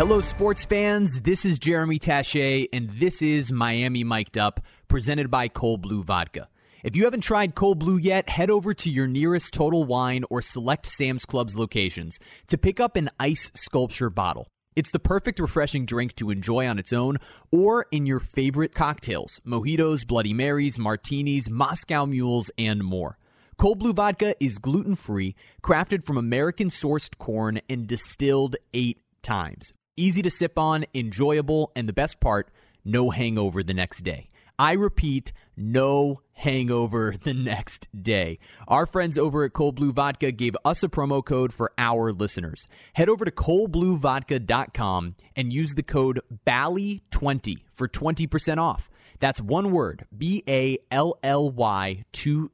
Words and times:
Hello, 0.00 0.22
sports 0.22 0.64
fans. 0.64 1.20
This 1.20 1.44
is 1.44 1.58
Jeremy 1.58 1.98
Taché, 1.98 2.68
and 2.72 2.88
this 2.98 3.20
is 3.20 3.52
Miami 3.52 4.02
Mic'd 4.02 4.38
Up, 4.38 4.64
presented 4.88 5.30
by 5.30 5.46
Cold 5.46 5.82
Blue 5.82 6.02
Vodka. 6.02 6.48
If 6.82 6.96
you 6.96 7.04
haven't 7.04 7.20
tried 7.20 7.54
Cold 7.54 7.78
Blue 7.78 7.98
yet, 7.98 8.30
head 8.30 8.48
over 8.48 8.72
to 8.72 8.88
your 8.88 9.06
nearest 9.06 9.52
Total 9.52 9.84
Wine 9.84 10.24
or 10.30 10.40
select 10.40 10.86
Sam's 10.86 11.26
Club's 11.26 11.54
locations 11.54 12.18
to 12.46 12.56
pick 12.56 12.80
up 12.80 12.96
an 12.96 13.10
ice 13.20 13.50
sculpture 13.54 14.08
bottle. 14.08 14.48
It's 14.74 14.90
the 14.90 14.98
perfect 14.98 15.38
refreshing 15.38 15.84
drink 15.84 16.16
to 16.16 16.30
enjoy 16.30 16.66
on 16.66 16.78
its 16.78 16.94
own 16.94 17.18
or 17.52 17.84
in 17.90 18.06
your 18.06 18.20
favorite 18.20 18.74
cocktails 18.74 19.38
mojitos, 19.46 20.06
Bloody 20.06 20.32
Marys, 20.32 20.78
martinis, 20.78 21.50
Moscow 21.50 22.06
mules, 22.06 22.50
and 22.56 22.82
more. 22.82 23.18
Cold 23.58 23.78
Blue 23.78 23.92
Vodka 23.92 24.34
is 24.42 24.56
gluten 24.56 24.96
free, 24.96 25.36
crafted 25.62 26.04
from 26.04 26.16
American 26.16 26.68
sourced 26.68 27.18
corn, 27.18 27.60
and 27.68 27.86
distilled 27.86 28.56
eight 28.72 29.02
times. 29.22 29.74
Easy 30.00 30.22
to 30.22 30.30
sip 30.30 30.58
on, 30.58 30.86
enjoyable, 30.94 31.72
and 31.76 31.86
the 31.86 31.92
best 31.92 32.20
part, 32.20 32.50
no 32.86 33.10
hangover 33.10 33.62
the 33.62 33.74
next 33.74 34.00
day. 34.00 34.30
I 34.58 34.72
repeat, 34.72 35.30
no 35.58 36.22
hangover 36.32 37.16
the 37.22 37.34
next 37.34 37.86
day. 38.02 38.38
Our 38.66 38.86
friends 38.86 39.18
over 39.18 39.44
at 39.44 39.52
Cold 39.52 39.74
Blue 39.74 39.92
Vodka 39.92 40.32
gave 40.32 40.56
us 40.64 40.82
a 40.82 40.88
promo 40.88 41.22
code 41.22 41.52
for 41.52 41.72
our 41.76 42.14
listeners. 42.14 42.66
Head 42.94 43.10
over 43.10 43.26
to 43.26 43.30
coldbluevodka.com 43.30 45.16
and 45.36 45.52
use 45.52 45.74
the 45.74 45.82
code 45.82 46.22
BALLY20 46.46 47.58
for 47.74 47.86
20% 47.86 48.56
off. 48.56 48.88
That's 49.18 49.38
one 49.38 49.70
word, 49.70 50.06
B 50.16 50.42
A 50.48 50.78
L 50.90 51.18
L 51.22 51.50
Y 51.50 52.04
20 52.14 52.48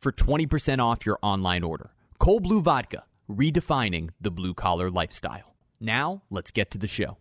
for 0.00 0.12
20% 0.12 0.78
off 0.82 1.04
your 1.04 1.18
online 1.20 1.62
order. 1.62 1.90
Cold 2.18 2.42
Blue 2.42 2.62
Vodka, 2.62 3.04
redefining 3.30 4.08
the 4.18 4.30
blue 4.30 4.54
collar 4.54 4.88
lifestyle. 4.88 5.53
Now, 5.80 6.22
let's 6.30 6.50
get 6.50 6.70
to 6.72 6.78
the 6.78 6.86
show. 6.86 7.18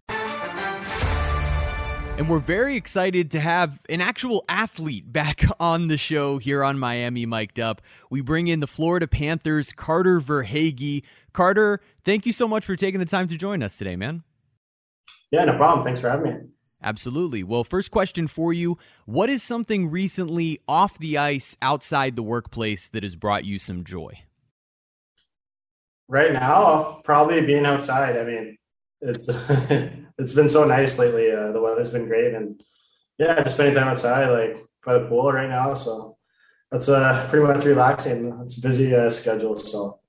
And 2.16 2.30
we're 2.30 2.38
very 2.38 2.76
excited 2.76 3.32
to 3.32 3.40
have 3.40 3.82
an 3.90 4.00
actual 4.00 4.46
athlete 4.48 5.12
back 5.12 5.44
on 5.60 5.88
the 5.88 5.98
show 5.98 6.38
here 6.38 6.64
on 6.64 6.78
Miami 6.78 7.26
Mic'd 7.26 7.60
Up. 7.60 7.82
We 8.12 8.22
bring 8.22 8.48
in 8.48 8.60
the 8.60 8.68
Florida 8.68 9.08
Panthers, 9.08 9.72
Carter 9.74 10.20
Verhaeghe. 10.20 11.02
Carter, 11.34 11.82
thank 12.06 12.28
you 12.28 12.32
so 12.32 12.48
much 12.48 12.66
for 12.66 12.76
taking 12.76 13.00
the 13.00 13.08
time 13.08 13.28
to 13.30 13.36
join 13.36 13.64
us 13.64 13.78
today, 13.78 13.96
man. 13.96 14.22
Yeah, 15.32 15.46
no 15.46 15.58
problem. 15.58 15.84
Thanks 15.84 16.02
for 16.02 16.10
having 16.10 16.32
me. 16.32 16.40
Absolutely. 16.84 17.44
Well, 17.44 17.64
first 17.64 17.90
question 17.90 18.28
for 18.28 18.54
you 18.54 18.78
What 19.06 19.30
is 19.32 19.42
something 19.42 19.90
recently 19.90 20.60
off 20.68 21.00
the 21.00 21.18
ice 21.18 21.58
outside 21.64 22.16
the 22.16 22.24
workplace 22.24 22.88
that 22.90 23.02
has 23.02 23.16
brought 23.16 23.44
you 23.44 23.58
some 23.58 23.84
joy? 23.84 24.22
Right 26.08 26.34
now, 26.34 27.02
probably 27.04 27.42
being 27.42 27.66
outside. 27.66 28.18
I 28.18 28.24
mean, 28.24 28.58
it's 29.02 29.30
it's 30.18 30.34
been 30.34 30.50
so 30.50 30.66
nice 30.66 31.00
lately. 31.00 31.32
Uh, 31.32 31.52
the 31.52 31.62
weather's 31.62 31.90
been 31.90 32.08
great, 32.08 32.34
and 32.34 32.62
yeah, 33.18 33.42
just 33.44 33.56
spending 33.56 33.76
time 33.76 33.88
outside, 33.88 34.28
like 34.30 34.58
by 34.86 34.98
the 34.98 35.08
pool 35.08 35.32
right 35.32 35.50
now. 35.50 35.74
So 35.74 36.18
that's 36.72 36.90
uh, 36.90 37.28
pretty 37.30 37.46
much 37.46 37.66
relaxing. 37.66 38.38
It's 38.44 38.58
a 38.58 38.68
busy 38.68 38.96
uh, 38.96 39.10
schedule, 39.10 39.56
so 39.56 40.00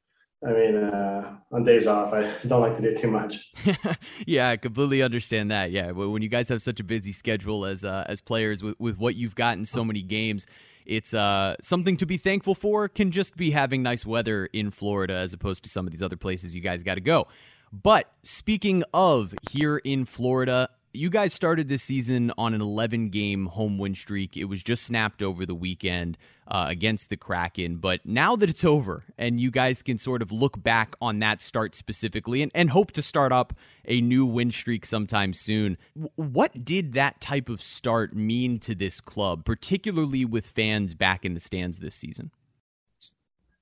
I 0.47 0.53
mean, 0.53 0.77
uh, 0.77 1.37
on 1.53 1.65
days 1.65 1.87
off, 1.87 2.13
I 2.13 2.31
don't 2.47 2.61
like 2.61 2.77
to 2.77 2.83
do 2.83 2.95
too 2.95 3.11
much. 3.11 3.53
yeah, 4.27 4.51
I 4.51 4.57
completely 4.57 5.03
understand 5.03 5.51
that. 5.51 5.71
Yeah, 5.71 5.93
when 5.93 6.23
you 6.23 6.29
guys 6.29 6.49
have 6.49 6.63
such 6.63 6.81
a 6.81 6.85
busy 6.85 7.13
schedule 7.13 7.65
as 7.65 7.85
uh, 7.85 8.05
as 8.09 8.21
players 8.21 8.63
with 8.63 8.79
with 8.79 8.99
what 8.99 9.15
you've 9.15 9.35
got 9.35 9.57
in 9.57 9.65
so 9.65 9.85
many 9.85 10.03
games, 10.03 10.47
it's 10.87 11.15
uh, 11.15 11.57
something 11.61 11.97
to 11.99 12.07
be 12.07 12.17
thankful 12.17 12.55
for. 12.55 12.89
Can 12.89 13.11
just 13.11 13.37
be 13.37 13.51
having 13.51 13.83
nice 13.83 14.05
weather 14.05 14.47
in 14.53 14.71
Florida 14.71 15.15
as 15.15 15.33
opposed 15.33 15.65
to 15.65 15.71
some 15.71 15.87
of 15.87 15.93
these 15.93 16.03
other 16.03 16.17
places 16.17 16.55
you 16.55 16.61
guys 16.61 16.83
got 16.83 16.95
to 16.97 17.01
go. 17.01 17.27
But 17.73 18.11
speaking 18.23 18.85
of 18.93 19.35
here 19.51 19.79
in 19.79 20.05
Florida, 20.05 20.69
you 20.95 21.11
guys 21.11 21.35
started 21.35 21.69
this 21.69 21.83
season 21.83 22.33
on 22.39 22.55
an 22.55 22.61
11 22.61 23.11
game 23.11 23.47
home 23.47 23.79
win 23.79 23.95
streak. 23.95 24.37
It 24.37 24.45
was 24.45 24.63
just 24.63 24.85
snapped 24.85 25.23
over 25.23 25.45
the 25.45 25.55
weekend 25.55 26.17
uh, 26.47 26.67
against 26.69 27.11
the 27.11 27.17
Kraken. 27.17 27.77
But 27.77 28.07
now 28.07 28.37
that 28.37 28.49
it's 28.49 28.65
over 28.65 29.05
and 29.19 29.41
you 29.41 29.51
guys 29.51 29.83
can 29.83 29.99
sort 29.99 30.23
of 30.23 30.31
look 30.31 30.63
back 30.63 30.95
on 31.01 31.19
that 31.19 31.43
start 31.43 31.75
specifically 31.75 32.43
and, 32.43 32.53
and 32.55 32.71
hope 32.71 32.93
to 32.93 33.03
start 33.03 33.33
up 33.33 33.55
a 33.85 34.01
new 34.01 34.25
win 34.25 34.53
streak 34.53 34.87
sometime 34.87 35.35
soon, 35.35 35.77
what 36.15 36.65
did 36.65 36.93
that 36.93 37.21
type 37.21 37.49
of 37.49 37.61
start 37.61 38.15
mean 38.15 38.61
to 38.61 38.75
this 38.75 39.01
club, 39.01 39.45
particularly 39.45 40.25
with 40.25 40.47
fans 40.47 40.95
back 40.95 41.25
in 41.25 41.35
the 41.35 41.41
stands 41.41 41.81
this 41.81 41.97
season? 41.97 42.31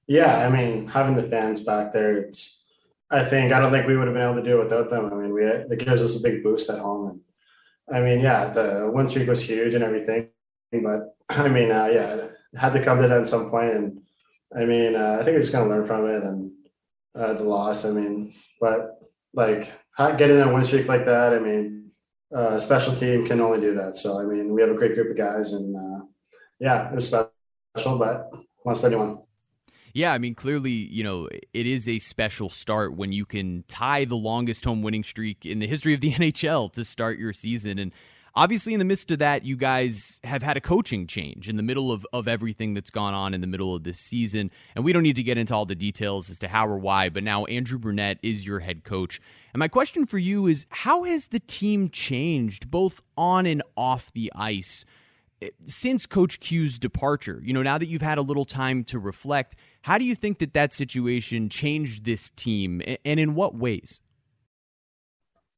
Yeah, 0.07 0.47
I 0.47 0.51
mean, 0.51 0.87
having 0.89 1.17
the 1.17 1.23
fans 1.23 1.61
back 1.61 1.93
there, 1.93 2.19
it's 2.19 2.62
I 3.13 3.25
think 3.25 3.53
I 3.53 3.61
don't 3.61 3.71
think 3.71 3.87
we 3.87 3.97
would 3.97 4.07
have 4.07 4.15
been 4.15 4.23
able 4.23 4.37
to 4.37 4.43
do 4.43 4.59
it 4.59 4.65
without 4.65 4.89
them. 4.89 5.13
I 5.13 5.17
mean, 5.17 5.35
we 5.35 5.45
it 5.45 5.79
gives 5.79 6.01
us 6.01 6.17
a 6.17 6.23
big 6.23 6.43
boost 6.43 6.71
at 6.71 6.79
home, 6.79 7.11
and 7.11 7.97
I 7.97 8.01
mean, 8.01 8.21
yeah, 8.21 8.49
the 8.49 8.91
win 8.93 9.09
streak 9.11 9.29
was 9.29 9.43
huge 9.43 9.75
and 9.75 9.85
everything, 9.85 10.31
but 10.73 11.15
I 11.29 11.49
mean, 11.49 11.71
uh, 11.71 11.91
yeah, 11.93 12.15
it 12.15 12.33
had 12.57 12.73
to 12.73 12.83
come 12.83 13.03
to 13.03 13.09
that 13.09 13.21
at 13.21 13.29
some 13.29 13.51
point, 13.51 13.75
and 13.75 14.01
I 14.57 14.65
mean, 14.65 14.97
uh, 14.97 15.19
I 15.21 15.25
think 15.25 15.35
we're 15.35 15.43
just 15.43 15.53
gonna 15.53 15.69
learn 15.69 15.87
from 15.87 16.07
it 16.09 16.23
and 16.23 16.53
uh, 17.15 17.35
the 17.35 17.45
loss. 17.45 17.85
I 17.85 17.91
mean, 17.91 18.33
but 18.59 18.99
like 19.35 19.71
getting 19.99 20.41
a 20.41 20.53
win 20.53 20.65
streak 20.65 20.89
like 20.89 21.05
that, 21.05 21.35
I 21.35 21.39
mean, 21.39 21.91
uh, 22.35 22.59
special 22.59 22.95
team 22.95 23.27
can 23.27 23.43
only 23.43 23.61
do 23.61 23.75
that. 23.75 23.95
So 23.95 24.21
I 24.21 24.25
mean, 24.25 24.55
we 24.55 24.63
have 24.63 24.71
a 24.71 24.75
great 24.75 24.95
group 24.95 25.11
of 25.11 25.19
guys, 25.19 25.53
and 25.53 25.77
uh, 25.77 26.05
yeah, 26.59 26.89
it 26.89 26.95
was 26.95 27.09
special, 27.09 27.99
but 27.99 28.31
once 28.65 28.83
anyone. 28.85 29.19
Yeah, 29.95 30.13
I 30.13 30.19
mean, 30.19 30.35
clearly, 30.35 30.71
you 30.71 31.05
know, 31.05 31.29
it 31.53 31.67
is 31.67 31.87
a 31.89 31.99
special 31.99 32.49
start 32.49 32.97
when 32.97 33.13
you 33.13 33.27
can 33.27 33.65
tie 33.69 34.07
the 34.07 34.17
longest 34.17 34.65
home 34.65 34.81
winning 34.81 35.05
streak 35.05 35.45
in 35.45 35.59
the 35.59 35.67
history 35.67 35.93
of 35.93 36.01
the 36.01 36.13
NHL 36.15 36.73
to 36.73 36.85
start 36.85 37.19
your 37.19 37.35
season. 37.35 37.79
And 37.79 37.93
obviously, 38.35 38.73
in 38.73 38.79
the 38.79 38.87
midst 38.87 39.11
of 39.11 39.19
that, 39.19 39.45
you 39.45 39.55
guys 39.55 40.19
have 40.25 40.43
had 40.43 40.57
a 40.57 40.63
coaching 40.63 41.07
change 41.07 41.47
in 41.47 41.57
the 41.57 41.63
middle 41.63 41.93
of, 41.93 42.07
of 42.15 42.27
everything 42.27 42.73
that's 42.73 42.89
gone 42.89 43.13
on 43.13 43.35
in 43.35 43.43
the 43.43 43.47
middle 43.47 43.75
of 43.75 43.85
this 43.85 44.01
season. 44.01 44.51
And 44.75 44.83
we 44.83 44.95
don't 44.95 45.03
need 45.03 45.17
to 45.17 45.23
get 45.23 45.37
into 45.37 45.55
all 45.55 45.67
the 45.67 45.75
details 45.75 46.31
as 46.31 46.39
to 46.39 46.49
how 46.49 46.67
or 46.67 46.79
why, 46.79 47.11
but 47.11 47.23
now 47.23 47.45
Andrew 47.45 47.79
Brunette 47.79 48.19
is 48.23 48.47
your 48.47 48.61
head 48.61 48.85
coach. 48.85 49.21
And 49.53 49.59
my 49.59 49.69
question 49.69 50.07
for 50.07 50.17
you 50.17 50.47
is 50.47 50.65
how 50.71 51.05
has 51.05 51.27
the 51.27 51.41
team 51.41 51.91
changed 51.91 52.71
both 52.71 53.03
on 53.19 53.45
and 53.45 53.63
off 53.77 54.11
the 54.15 54.33
ice? 54.35 54.87
Since 55.67 56.07
Coach 56.07 56.41
Q's 56.41 56.79
departure, 56.79 57.41
you 57.45 57.53
know, 57.53 57.63
now 57.63 57.79
that 57.79 57.87
you've 57.87 58.03
had 58.03 58.19
a 58.19 58.23
little 58.23 58.45
time 58.45 58.85
to 58.85 58.99
reflect, 58.99 59.55
how 59.83 59.99
do 59.99 60.05
you 60.05 60.15
think 60.15 60.39
that 60.39 60.55
that 60.55 60.73
situation 60.73 61.49
changed 61.49 62.05
this 62.05 62.31
team, 62.31 62.83
and 63.05 63.19
in 63.19 63.35
what 63.35 63.55
ways? 63.55 64.01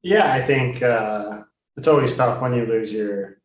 Yeah, 0.03 0.33
I 0.33 0.43
think 0.43 0.83
uh, 0.83 1.43
it's 1.77 1.89
always 1.89 2.17
tough 2.17 2.41
when 2.41 2.55
you 2.55 2.67
lose 2.67 2.93
your. 2.93 3.39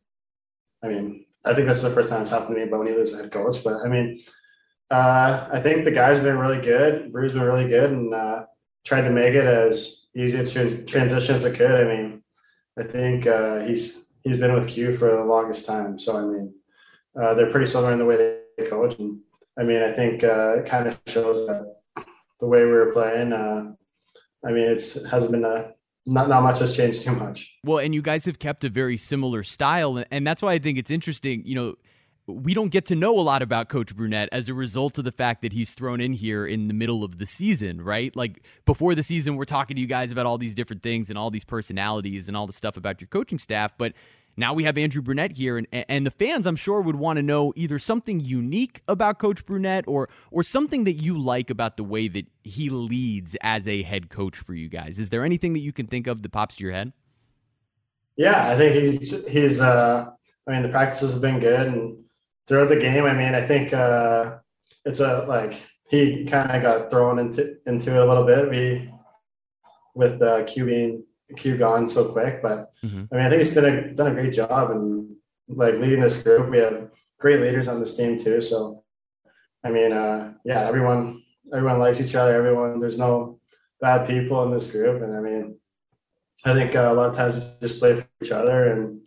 I 0.84 0.88
mean, 0.88 1.26
I 1.46 1.54
think 1.54 1.68
this 1.68 1.78
is 1.78 1.84
the 1.84 1.90
first 1.90 2.10
time 2.10 2.22
it's 2.22 2.30
happened 2.30 2.56
to 2.56 2.64
me, 2.64 2.70
but 2.70 2.80
when 2.80 2.88
you 2.88 2.96
lose 2.96 3.14
a 3.14 3.18
head 3.18 3.32
coach, 3.32 3.64
but 3.64 3.86
I 3.86 3.88
mean, 3.88 4.20
uh, 4.92 5.48
I 5.52 5.60
think 5.60 5.86
the 5.86 5.92
guys 5.92 6.18
have 6.18 6.26
been 6.26 6.38
really 6.38 6.62
good. 6.62 7.12
Bruce 7.12 7.34
been 7.34 7.42
really 7.42 7.68
good, 7.68 7.92
and 7.92 8.14
uh, 8.14 8.46
tried 8.86 9.04
to 9.04 9.10
make 9.10 9.34
it 9.34 9.46
as 9.46 10.06
easy 10.16 10.38
a 10.38 10.86
transition 10.86 11.36
as 11.36 11.46
it 11.46 11.56
could. 11.56 11.72
I 11.72 11.84
mean, 11.84 12.24
I 12.78 12.84
think 12.84 13.28
uh, 13.28 13.62
he's 13.62 14.09
he's 14.24 14.38
been 14.38 14.54
with 14.54 14.68
Q 14.68 14.96
for 14.96 15.16
the 15.16 15.24
longest 15.24 15.66
time. 15.66 16.00
So 16.00 16.18
I 16.18 16.22
mean, 16.22 16.54
uh, 17.20 17.34
they're 17.34 17.52
pretty 17.52 17.68
similar 17.68 17.92
in 17.92 18.00
the 18.00 18.06
way 18.06 18.40
they 18.58 18.66
coach, 18.66 18.98
and 19.00 19.20
I 19.58 19.64
mean, 19.64 19.82
I 19.82 19.92
think 19.92 20.24
uh, 20.24 20.60
it 20.60 20.66
kind 20.66 20.88
of 20.88 21.00
shows 21.08 21.48
that 21.48 21.76
the 22.40 22.48
way 22.48 22.66
we 22.66 22.72
were 22.72 22.92
playing. 22.92 23.34
Uh, 23.34 23.74
I 24.46 24.52
mean, 24.52 24.70
it's 24.70 25.06
hasn't 25.10 25.32
been 25.32 25.46
a 25.46 25.74
not 26.06 26.30
not 26.30 26.44
much 26.44 26.60
has 26.60 26.76
changed 26.76 27.04
too 27.04 27.12
much. 27.12 27.52
Well, 27.64 27.80
and 27.80 27.94
you 27.94 28.02
guys 28.02 28.26
have 28.26 28.40
kept 28.40 28.64
a 28.64 28.70
very 28.70 28.98
similar 28.98 29.44
style, 29.44 30.04
and 30.12 30.26
that's 30.26 30.42
why 30.42 30.54
I 30.54 30.60
think 30.60 30.78
it's 30.78 30.92
interesting. 30.92 31.44
You 31.46 31.56
know, 31.56 31.76
we 32.34 32.54
don't 32.54 32.70
get 32.70 32.86
to 32.88 32.96
know 32.96 33.18
a 33.18 33.22
lot 33.22 33.42
about 33.42 33.70
Coach 33.70 33.96
Brunette 33.96 34.30
as 34.32 34.50
a 34.50 34.54
result 34.54 34.98
of 34.98 35.06
the 35.06 35.12
fact 35.12 35.42
that 35.42 35.54
he's 35.54 35.74
thrown 35.74 36.02
in 36.02 36.14
here 36.14 36.46
in 36.46 36.68
the 36.68 36.74
middle 36.74 37.04
of 37.04 37.18
the 37.18 37.26
season, 37.26 37.82
right? 37.82 38.16
Like 38.16 38.44
before 38.66 38.96
the 38.96 39.04
season, 39.04 39.36
we're 39.36 39.46
talking 39.46 39.76
to 39.76 39.82
you 39.82 39.88
guys 39.88 40.12
about 40.12 40.26
all 40.26 40.38
these 40.38 40.54
different 40.56 40.84
things 40.84 41.10
and 41.10 41.18
all 41.18 41.30
these 41.30 41.46
personalities 41.46 42.28
and 42.28 42.38
all 42.38 42.48
the 42.48 42.54
stuff 42.54 42.78
about 42.78 43.02
your 43.02 43.08
coaching 43.08 43.40
staff, 43.40 43.74
but 43.78 43.94
now 44.40 44.54
we 44.54 44.64
have 44.64 44.78
Andrew 44.78 45.02
Brunette 45.02 45.36
here, 45.36 45.58
and 45.58 45.68
and 45.72 46.06
the 46.06 46.12
fans, 46.12 46.48
I'm 46.48 46.56
sure, 46.56 46.80
would 46.80 46.96
want 46.96 47.18
to 47.18 47.24
know 47.24 47.52
either 47.58 47.78
something 47.78 48.22
unique 48.22 48.82
about 48.88 49.20
Coach 49.20 49.46
Brunette 49.46 49.84
or 49.86 50.08
or 50.32 50.44
something 50.44 50.86
that 50.86 50.94
you 50.94 51.18
like 51.18 51.50
about 51.50 51.76
the 51.76 51.84
way 51.84 52.08
that 52.08 52.26
he 52.46 52.70
leads 52.70 53.36
as 53.42 53.68
a 53.68 53.84
head 53.84 54.10
coach 54.10 54.38
for 54.38 54.54
you 54.54 54.70
guys. 54.70 54.98
Is 54.98 55.10
there 55.10 55.26
anything 55.26 55.52
that 55.54 55.60
you 55.60 55.74
can 55.74 55.88
think 55.88 56.08
of 56.08 56.22
that 56.22 56.32
pops 56.32 56.56
to 56.56 56.64
your 56.64 56.72
head? 56.72 56.94
Yeah, 58.16 58.50
I 58.50 58.58
think 58.58 58.76
he's 58.76 59.28
he's. 59.28 59.60
Uh, 59.60 60.10
I 60.48 60.52
mean, 60.52 60.62
the 60.62 60.70
practices 60.70 61.12
have 61.12 61.22
been 61.22 61.40
good, 61.40 61.68
and 61.68 61.98
throughout 62.50 62.68
the 62.68 62.76
game, 62.76 63.06
I 63.06 63.14
mean, 63.14 63.36
I 63.36 63.42
think 63.46 63.72
uh, 63.74 64.38
it's 64.84 65.00
a 65.00 65.24
like 65.28 65.64
he 65.90 66.26
kind 66.26 66.52
of 66.52 66.62
got 66.64 66.90
thrown 66.90 67.20
into 67.20 67.58
into 67.68 67.92
it 67.92 68.02
a 68.02 68.06
little 68.06 68.26
bit. 68.26 68.50
We 68.50 68.92
with 69.94 70.22
uh, 70.22 70.44
Q 70.46 70.66
being 70.66 71.04
Q 71.38 71.58
gone 71.58 71.88
so 71.88 72.12
quick, 72.12 72.42
but 72.42 72.72
mm-hmm. 72.84 73.04
I 73.12 73.16
mean, 73.16 73.26
I 73.26 73.30
think 73.30 73.44
he's 73.44 73.54
done 73.54 73.66
a 73.66 73.94
done 73.94 74.08
a 74.08 74.14
great 74.14 74.34
job 74.34 74.72
and 74.72 75.16
like 75.48 75.76
leading 75.76 76.02
this 76.02 76.24
group. 76.24 76.50
We 76.50 76.58
have 76.58 76.90
great 77.20 77.40
leaders 77.40 77.68
on 77.68 77.80
this 77.80 77.96
team 77.96 78.18
too. 78.18 78.42
So, 78.42 78.84
I 79.64 79.70
mean, 79.70 79.94
uh, 79.94 80.34
yeah, 80.44 80.68
everyone 80.68 81.22
everyone 81.54 81.80
likes 81.80 82.02
each 82.02 82.16
other. 82.16 82.36
Everyone, 82.36 82.80
there's 82.80 82.98
no 82.98 83.40
bad 83.80 84.08
people 84.08 84.44
in 84.44 84.52
this 84.52 84.70
group, 84.72 85.04
and 85.04 85.16
I 85.16 85.22
mean, 85.22 85.58
I 86.46 86.54
think 86.54 86.76
uh, 86.76 86.90
a 86.92 86.94
lot 86.94 87.10
of 87.10 87.16
times 87.16 87.36
we 87.36 87.68
just 87.68 87.80
play 87.80 88.02
for 88.02 88.08
each 88.24 88.32
other, 88.32 88.72
and 88.72 89.02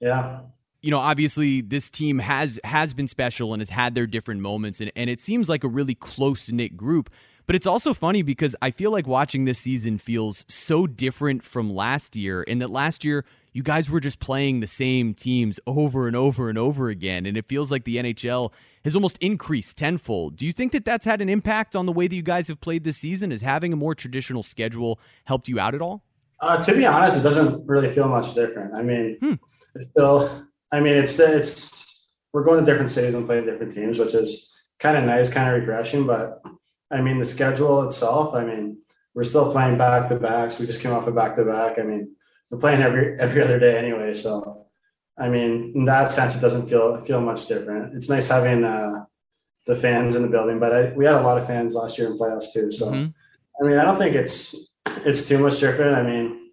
yeah. 0.00 0.40
You 0.80 0.90
know, 0.90 0.98
obviously, 0.98 1.60
this 1.60 1.90
team 1.90 2.20
has 2.20 2.60
has 2.64 2.94
been 2.94 3.08
special 3.08 3.52
and 3.52 3.60
has 3.60 3.70
had 3.70 3.94
their 3.94 4.06
different 4.06 4.40
moments, 4.40 4.80
and, 4.80 4.92
and 4.94 5.10
it 5.10 5.20
seems 5.20 5.48
like 5.48 5.64
a 5.64 5.68
really 5.68 5.94
close 5.94 6.50
knit 6.50 6.76
group. 6.76 7.10
But 7.46 7.56
it's 7.56 7.66
also 7.66 7.94
funny 7.94 8.22
because 8.22 8.54
I 8.60 8.70
feel 8.70 8.92
like 8.92 9.06
watching 9.06 9.46
this 9.46 9.58
season 9.58 9.96
feels 9.96 10.44
so 10.48 10.86
different 10.86 11.42
from 11.42 11.74
last 11.74 12.14
year, 12.14 12.42
in 12.42 12.58
that 12.58 12.70
last 12.70 13.04
year 13.04 13.24
you 13.52 13.62
guys 13.62 13.90
were 13.90 13.98
just 13.98 14.20
playing 14.20 14.60
the 14.60 14.66
same 14.66 15.14
teams 15.14 15.58
over 15.66 16.06
and 16.06 16.14
over 16.14 16.48
and 16.48 16.56
over 16.56 16.90
again, 16.90 17.26
and 17.26 17.36
it 17.36 17.48
feels 17.48 17.70
like 17.70 17.84
the 17.84 17.96
NHL 17.96 18.52
has 18.84 18.94
almost 18.94 19.18
increased 19.18 19.76
tenfold. 19.76 20.36
Do 20.36 20.46
you 20.46 20.52
think 20.52 20.70
that 20.72 20.84
that's 20.84 21.04
had 21.04 21.20
an 21.20 21.28
impact 21.28 21.74
on 21.74 21.86
the 21.86 21.92
way 21.92 22.06
that 22.06 22.14
you 22.14 22.22
guys 22.22 22.46
have 22.46 22.60
played 22.60 22.84
this 22.84 22.98
season? 22.98 23.30
Has 23.32 23.40
having 23.40 23.72
a 23.72 23.76
more 23.76 23.94
traditional 23.94 24.44
schedule 24.44 25.00
helped 25.24 25.48
you 25.48 25.58
out 25.58 25.74
at 25.74 25.82
all? 25.82 26.04
Uh, 26.40 26.62
to 26.62 26.72
be 26.72 26.86
honest, 26.86 27.16
it 27.16 27.22
doesn't 27.22 27.66
really 27.66 27.92
feel 27.92 28.08
much 28.08 28.32
different. 28.34 28.74
I 28.74 28.82
mean, 28.82 29.16
hmm. 29.20 29.34
it's 29.74 29.88
still. 29.88 30.46
I 30.70 30.80
mean, 30.80 30.94
it's 30.94 31.18
it's 31.18 32.06
we're 32.32 32.44
going 32.44 32.64
to 32.64 32.70
different 32.70 32.90
cities 32.90 33.14
and 33.14 33.26
playing 33.26 33.46
different 33.46 33.74
teams, 33.74 33.98
which 33.98 34.14
is 34.14 34.54
kind 34.78 34.96
of 34.96 35.04
nice, 35.04 35.32
kind 35.32 35.48
of 35.48 35.60
refreshing. 35.60 36.06
But 36.06 36.42
I 36.90 37.00
mean, 37.00 37.18
the 37.18 37.24
schedule 37.24 37.86
itself, 37.86 38.34
I 38.34 38.44
mean, 38.44 38.78
we're 39.14 39.24
still 39.24 39.50
playing 39.50 39.78
back 39.78 40.08
to 40.08 40.16
backs. 40.16 40.58
We 40.58 40.66
just 40.66 40.80
came 40.80 40.92
off 40.92 41.06
a 41.06 41.12
back 41.12 41.36
to 41.36 41.44
back. 41.44 41.78
I 41.78 41.82
mean, 41.82 42.14
we're 42.50 42.58
playing 42.58 42.82
every 42.82 43.18
every 43.18 43.42
other 43.42 43.58
day 43.58 43.78
anyway. 43.78 44.14
So, 44.14 44.66
I 45.18 45.28
mean, 45.28 45.72
in 45.74 45.84
that 45.86 46.12
sense, 46.12 46.36
it 46.36 46.40
doesn't 46.40 46.68
feel 46.68 46.96
feel 46.98 47.20
much 47.20 47.46
different. 47.46 47.96
It's 47.96 48.08
nice 48.08 48.28
having 48.28 48.64
uh, 48.64 49.04
the 49.66 49.76
fans 49.76 50.14
in 50.14 50.22
the 50.22 50.28
building, 50.28 50.58
but 50.58 50.72
I, 50.72 50.92
we 50.92 51.04
had 51.04 51.14
a 51.14 51.22
lot 51.22 51.38
of 51.38 51.46
fans 51.46 51.74
last 51.74 51.98
year 51.98 52.08
in 52.08 52.18
playoffs 52.18 52.52
too. 52.52 52.70
So, 52.70 52.90
mm-hmm. 52.90 53.10
I 53.64 53.68
mean, 53.68 53.78
I 53.78 53.84
don't 53.84 53.98
think 53.98 54.14
it's 54.14 54.74
it's 55.04 55.26
too 55.26 55.38
much 55.38 55.60
different. 55.60 55.96
I 55.96 56.02
mean, 56.02 56.50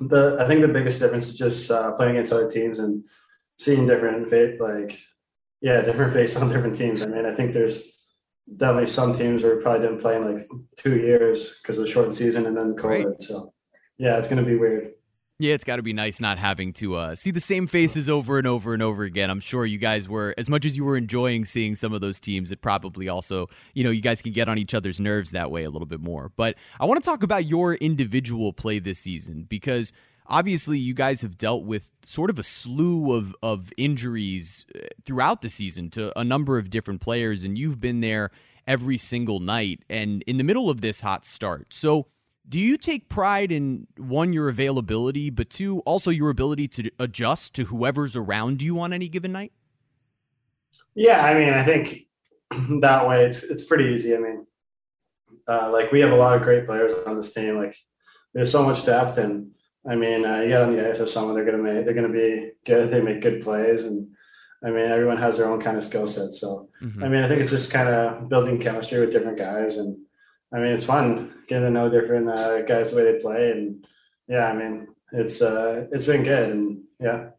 the 0.00 0.36
I 0.40 0.46
think 0.46 0.60
the 0.60 0.68
biggest 0.68 1.00
difference 1.00 1.28
is 1.28 1.36
just 1.36 1.70
uh, 1.70 1.92
playing 1.92 2.16
against 2.16 2.32
other 2.32 2.50
teams 2.50 2.78
and 2.78 3.04
seeing 3.58 3.86
different 3.86 4.30
like 4.60 4.98
yeah 5.60 5.80
different 5.80 6.12
faces 6.12 6.42
on 6.42 6.48
different 6.48 6.76
teams. 6.76 7.02
I 7.02 7.06
mean, 7.06 7.26
I 7.26 7.34
think 7.34 7.52
there's 7.52 7.94
definitely 8.56 8.86
some 8.86 9.16
teams 9.16 9.42
where 9.42 9.56
we 9.56 9.62
probably 9.62 9.86
didn't 9.86 10.00
play 10.00 10.16
in 10.16 10.34
like 10.34 10.46
two 10.76 10.98
years 10.98 11.58
because 11.60 11.78
of 11.78 11.84
the 11.84 11.90
shortened 11.90 12.14
season 12.14 12.46
and 12.46 12.56
then 12.56 12.74
COVID. 12.74 13.04
Right. 13.04 13.22
So 13.22 13.52
yeah, 13.98 14.18
it's 14.18 14.28
going 14.28 14.44
to 14.44 14.48
be 14.48 14.56
weird. 14.56 14.92
Yeah, 15.40 15.54
it's 15.54 15.64
got 15.64 15.76
to 15.76 15.82
be 15.82 15.92
nice 15.92 16.20
not 16.20 16.38
having 16.38 16.72
to 16.74 16.94
uh, 16.94 17.14
see 17.16 17.32
the 17.32 17.40
same 17.40 17.66
faces 17.66 18.08
over 18.08 18.38
and 18.38 18.46
over 18.46 18.72
and 18.72 18.80
over 18.80 19.02
again. 19.02 19.30
I'm 19.30 19.40
sure 19.40 19.66
you 19.66 19.78
guys 19.78 20.08
were, 20.08 20.32
as 20.38 20.48
much 20.48 20.64
as 20.64 20.76
you 20.76 20.84
were 20.84 20.96
enjoying 20.96 21.44
seeing 21.44 21.74
some 21.74 21.92
of 21.92 22.00
those 22.00 22.20
teams, 22.20 22.52
it 22.52 22.60
probably 22.60 23.08
also, 23.08 23.48
you 23.72 23.82
know, 23.82 23.90
you 23.90 24.00
guys 24.00 24.22
can 24.22 24.30
get 24.30 24.48
on 24.48 24.58
each 24.58 24.74
other's 24.74 25.00
nerves 25.00 25.32
that 25.32 25.50
way 25.50 25.64
a 25.64 25.70
little 25.70 25.86
bit 25.86 26.00
more. 26.00 26.30
But 26.36 26.54
I 26.78 26.84
want 26.84 27.02
to 27.02 27.04
talk 27.04 27.24
about 27.24 27.46
your 27.46 27.74
individual 27.74 28.52
play 28.52 28.78
this 28.78 29.00
season 29.00 29.42
because 29.48 29.90
obviously 30.26 30.78
you 30.78 30.94
guys 30.94 31.22
have 31.22 31.36
dealt 31.36 31.64
with 31.64 31.90
sort 32.02 32.30
of 32.30 32.38
a 32.38 32.42
slew 32.42 33.14
of, 33.14 33.34
of 33.42 33.72
injuries 33.76 34.64
uh, 34.74 34.80
throughout 35.04 35.42
the 35.42 35.48
season 35.48 35.90
to 35.90 36.18
a 36.18 36.24
number 36.24 36.58
of 36.58 36.70
different 36.70 37.00
players, 37.00 37.44
and 37.44 37.58
you've 37.58 37.80
been 37.80 38.00
there 38.00 38.30
every 38.66 38.96
single 38.96 39.40
night 39.40 39.80
and 39.90 40.22
in 40.22 40.38
the 40.38 40.44
middle 40.44 40.70
of 40.70 40.80
this 40.80 41.02
hot 41.02 41.26
start. 41.26 41.72
So, 41.72 42.06
do 42.46 42.58
you 42.58 42.76
take 42.76 43.08
pride 43.08 43.50
in 43.50 43.86
one, 43.96 44.34
your 44.34 44.50
availability, 44.50 45.30
but 45.30 45.48
two, 45.48 45.78
also 45.80 46.10
your 46.10 46.28
ability 46.28 46.68
to 46.68 46.90
adjust 46.98 47.54
to 47.54 47.64
whoever's 47.64 48.14
around 48.16 48.60
you 48.60 48.78
on 48.80 48.92
any 48.92 49.08
given 49.08 49.32
night? 49.32 49.52
Yeah, 50.94 51.24
I 51.24 51.32
mean, 51.32 51.54
I 51.54 51.64
think 51.64 52.02
that 52.80 53.08
way 53.08 53.24
it's 53.24 53.44
it's 53.44 53.64
pretty 53.64 53.94
easy. 53.94 54.14
I 54.14 54.18
mean, 54.18 54.46
uh, 55.48 55.70
like 55.72 55.90
we 55.90 56.00
have 56.00 56.12
a 56.12 56.16
lot 56.16 56.36
of 56.36 56.42
great 56.42 56.66
players 56.66 56.92
on 57.06 57.16
this 57.16 57.32
team. 57.32 57.56
Like 57.56 57.76
there's 58.34 58.52
so 58.52 58.62
much 58.62 58.84
depth, 58.84 59.16
and 59.16 59.52
I 59.86 59.96
mean, 59.96 60.24
uh, 60.24 60.40
you 60.40 60.48
get 60.48 60.62
on 60.62 60.74
the 60.74 60.90
ice 60.90 60.98
with 60.98 61.10
someone, 61.10 61.34
they're 61.34 61.44
gonna 61.44 61.58
make, 61.58 61.84
they're 61.84 61.94
gonna 61.94 62.08
be 62.08 62.52
good. 62.64 62.90
They 62.90 63.02
make 63.02 63.20
good 63.20 63.42
plays, 63.42 63.84
and 63.84 64.08
I 64.62 64.70
mean, 64.70 64.90
everyone 64.90 65.18
has 65.18 65.36
their 65.36 65.46
own 65.46 65.60
kind 65.60 65.76
of 65.76 65.84
skill 65.84 66.06
set. 66.06 66.32
So, 66.32 66.68
mm-hmm. 66.82 67.04
I 67.04 67.08
mean, 67.08 67.22
I 67.22 67.28
think 67.28 67.42
it's 67.42 67.50
just 67.50 67.72
kind 67.72 67.88
of 67.88 68.28
building 68.28 68.58
chemistry 68.58 69.00
with 69.00 69.12
different 69.12 69.38
guys, 69.38 69.76
and 69.76 69.98
I 70.52 70.58
mean, 70.58 70.72
it's 70.72 70.84
fun 70.84 71.34
getting 71.48 71.66
to 71.66 71.70
know 71.70 71.90
different 71.90 72.28
uh, 72.30 72.62
guys 72.62 72.90
the 72.90 72.96
way 72.96 73.12
they 73.12 73.18
play, 73.18 73.50
and 73.50 73.86
yeah, 74.26 74.46
I 74.46 74.54
mean, 74.54 74.88
it's 75.12 75.42
uh, 75.42 75.86
it's 75.92 76.06
been 76.06 76.22
good, 76.22 76.50
and 76.50 76.82
yeah. 76.98 77.30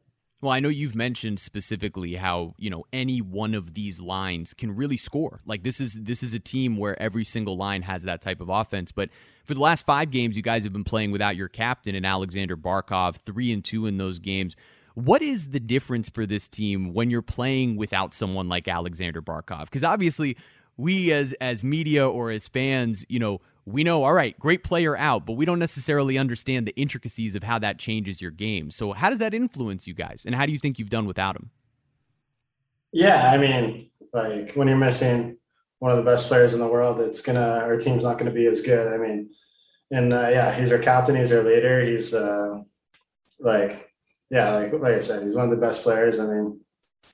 Well, 0.45 0.53
I 0.53 0.59
know 0.59 0.69
you've 0.69 0.94
mentioned 0.94 1.39
specifically 1.39 2.13
how, 2.13 2.53
you 2.59 2.69
know, 2.69 2.86
any 2.94 3.19
one 3.19 3.56
of 3.56 3.74
these 3.74 4.00
lines 4.00 4.53
can 4.53 4.75
really 4.75 4.95
score. 4.95 5.42
Like 5.44 5.63
this 5.63 5.81
is 5.81 6.00
this 6.03 6.21
is 6.21 6.36
a 6.36 6.39
team 6.39 6.77
where 6.77 7.01
every 7.01 7.25
single 7.25 7.57
line 7.57 7.81
has 7.81 8.03
that 8.03 8.21
type 8.21 8.42
of 8.42 8.50
offense, 8.50 8.92
but 8.92 9.09
for 9.44 9.56
the 9.56 9.59
last 9.59 9.88
5 9.88 10.12
games 10.12 10.38
you 10.38 10.44
guys 10.44 10.63
have 10.63 10.71
been 10.71 10.83
playing 10.83 11.09
without 11.09 11.36
your 11.36 11.47
captain 11.47 11.95
and 11.95 12.06
Alexander 12.06 12.56
Barkov, 12.56 13.15
3 13.15 13.53
and 13.53 13.65
2 13.65 13.88
in 13.88 13.97
those 13.97 14.19
games. 14.19 14.56
What 14.94 15.24
is 15.24 15.50
the 15.50 15.59
difference 15.59 16.09
for 16.09 16.27
this 16.27 16.47
team 16.47 16.94
when 16.94 17.09
you're 17.09 17.24
playing 17.24 17.75
without 17.75 18.13
someone 18.13 18.47
like 18.47 18.68
Alexander 18.68 19.24
Barkov? 19.24 19.71
Cuz 19.71 19.83
obviously 19.83 20.38
we 20.77 21.12
as 21.12 21.33
as 21.42 21.63
media 21.63 22.07
or 22.07 22.30
as 22.30 22.47
fans, 22.47 23.03
you 23.09 23.18
know, 23.18 23.42
we 23.65 23.83
know, 23.83 24.03
all 24.03 24.13
right, 24.13 24.38
great 24.39 24.63
player 24.63 24.95
out, 24.95 25.25
but 25.25 25.33
we 25.33 25.45
don't 25.45 25.59
necessarily 25.59 26.17
understand 26.17 26.67
the 26.67 26.75
intricacies 26.75 27.35
of 27.35 27.44
how 27.44 27.57
that 27.59 27.79
changes 27.79 28.21
your 28.21 28.31
game. 28.31 28.69
So, 28.69 28.94
how 28.94 29.09
does 29.09 29.19
that 29.19 29.33
influence 29.33 29.88
you 29.88 29.94
guys, 29.94 30.23
and 30.25 30.35
how 30.35 30.45
do 30.45 30.51
you 30.51 30.59
think 30.59 30.77
you've 30.77 30.89
done 30.89 31.06
without 31.06 31.35
him? 31.35 31.50
Yeah, 32.91 33.31
I 33.31 33.38
mean, 33.38 33.89
like 34.13 34.53
when 34.53 34.67
you're 34.67 34.77
missing 34.77 35.38
one 35.79 35.91
of 35.91 35.97
the 35.97 36.09
best 36.09 36.27
players 36.27 36.53
in 36.53 36.59
the 36.59 36.67
world, 36.67 37.01
it's 37.01 37.21
gonna 37.21 37.59
our 37.63 37.77
team's 37.77 38.03
not 38.03 38.17
gonna 38.17 38.31
be 38.31 38.45
as 38.45 38.62
good. 38.62 38.94
I 38.94 38.97
mean, 38.97 39.31
and 39.91 40.13
uh, 40.13 40.29
yeah, 40.29 40.53
he's 40.53 40.71
our 40.71 40.77
captain, 40.77 41.15
he's 41.15 41.31
our 41.31 41.44
leader, 41.44 41.83
he's 41.83 42.13
uh, 42.13 42.61
like, 43.39 43.89
yeah, 44.29 44.51
like 44.51 44.73
like 44.73 44.94
I 44.94 45.00
said, 45.00 45.23
he's 45.23 45.35
one 45.35 45.45
of 45.45 45.51
the 45.51 45.57
best 45.57 45.81
players. 45.81 46.19
I 46.19 46.27
mean, 46.27 46.61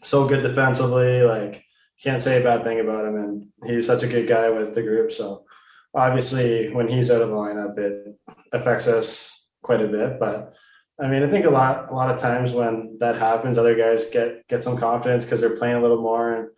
so 0.03 0.27
good 0.27 0.43
defensively, 0.43 1.21
like 1.21 1.63
can't 2.03 2.21
say 2.21 2.41
a 2.41 2.43
bad 2.43 2.63
thing 2.63 2.79
about 2.79 3.05
him, 3.05 3.15
and 3.15 3.47
he's 3.65 3.87
such 3.87 4.03
a 4.03 4.07
good 4.07 4.27
guy 4.27 4.49
with 4.49 4.75
the 4.75 4.81
group. 4.81 5.11
So 5.11 5.45
obviously 5.93 6.71
when 6.73 6.87
he's 6.87 7.11
out 7.11 7.21
of 7.21 7.29
the 7.29 7.35
lineup, 7.35 7.77
it 7.77 8.15
affects 8.51 8.87
us 8.87 9.45
quite 9.61 9.81
a 9.81 9.87
bit. 9.87 10.19
But 10.19 10.53
I 10.99 11.07
mean, 11.07 11.23
I 11.23 11.29
think 11.29 11.45
a 11.45 11.49
lot 11.49 11.89
a 11.89 11.95
lot 11.95 12.13
of 12.13 12.21
times 12.21 12.51
when 12.51 12.97
that 12.99 13.17
happens, 13.17 13.57
other 13.57 13.75
guys 13.75 14.05
get 14.09 14.47
get 14.47 14.63
some 14.63 14.77
confidence 14.77 15.25
because 15.25 15.41
they're 15.41 15.57
playing 15.57 15.77
a 15.77 15.81
little 15.81 16.01
more 16.01 16.33
and 16.33 16.49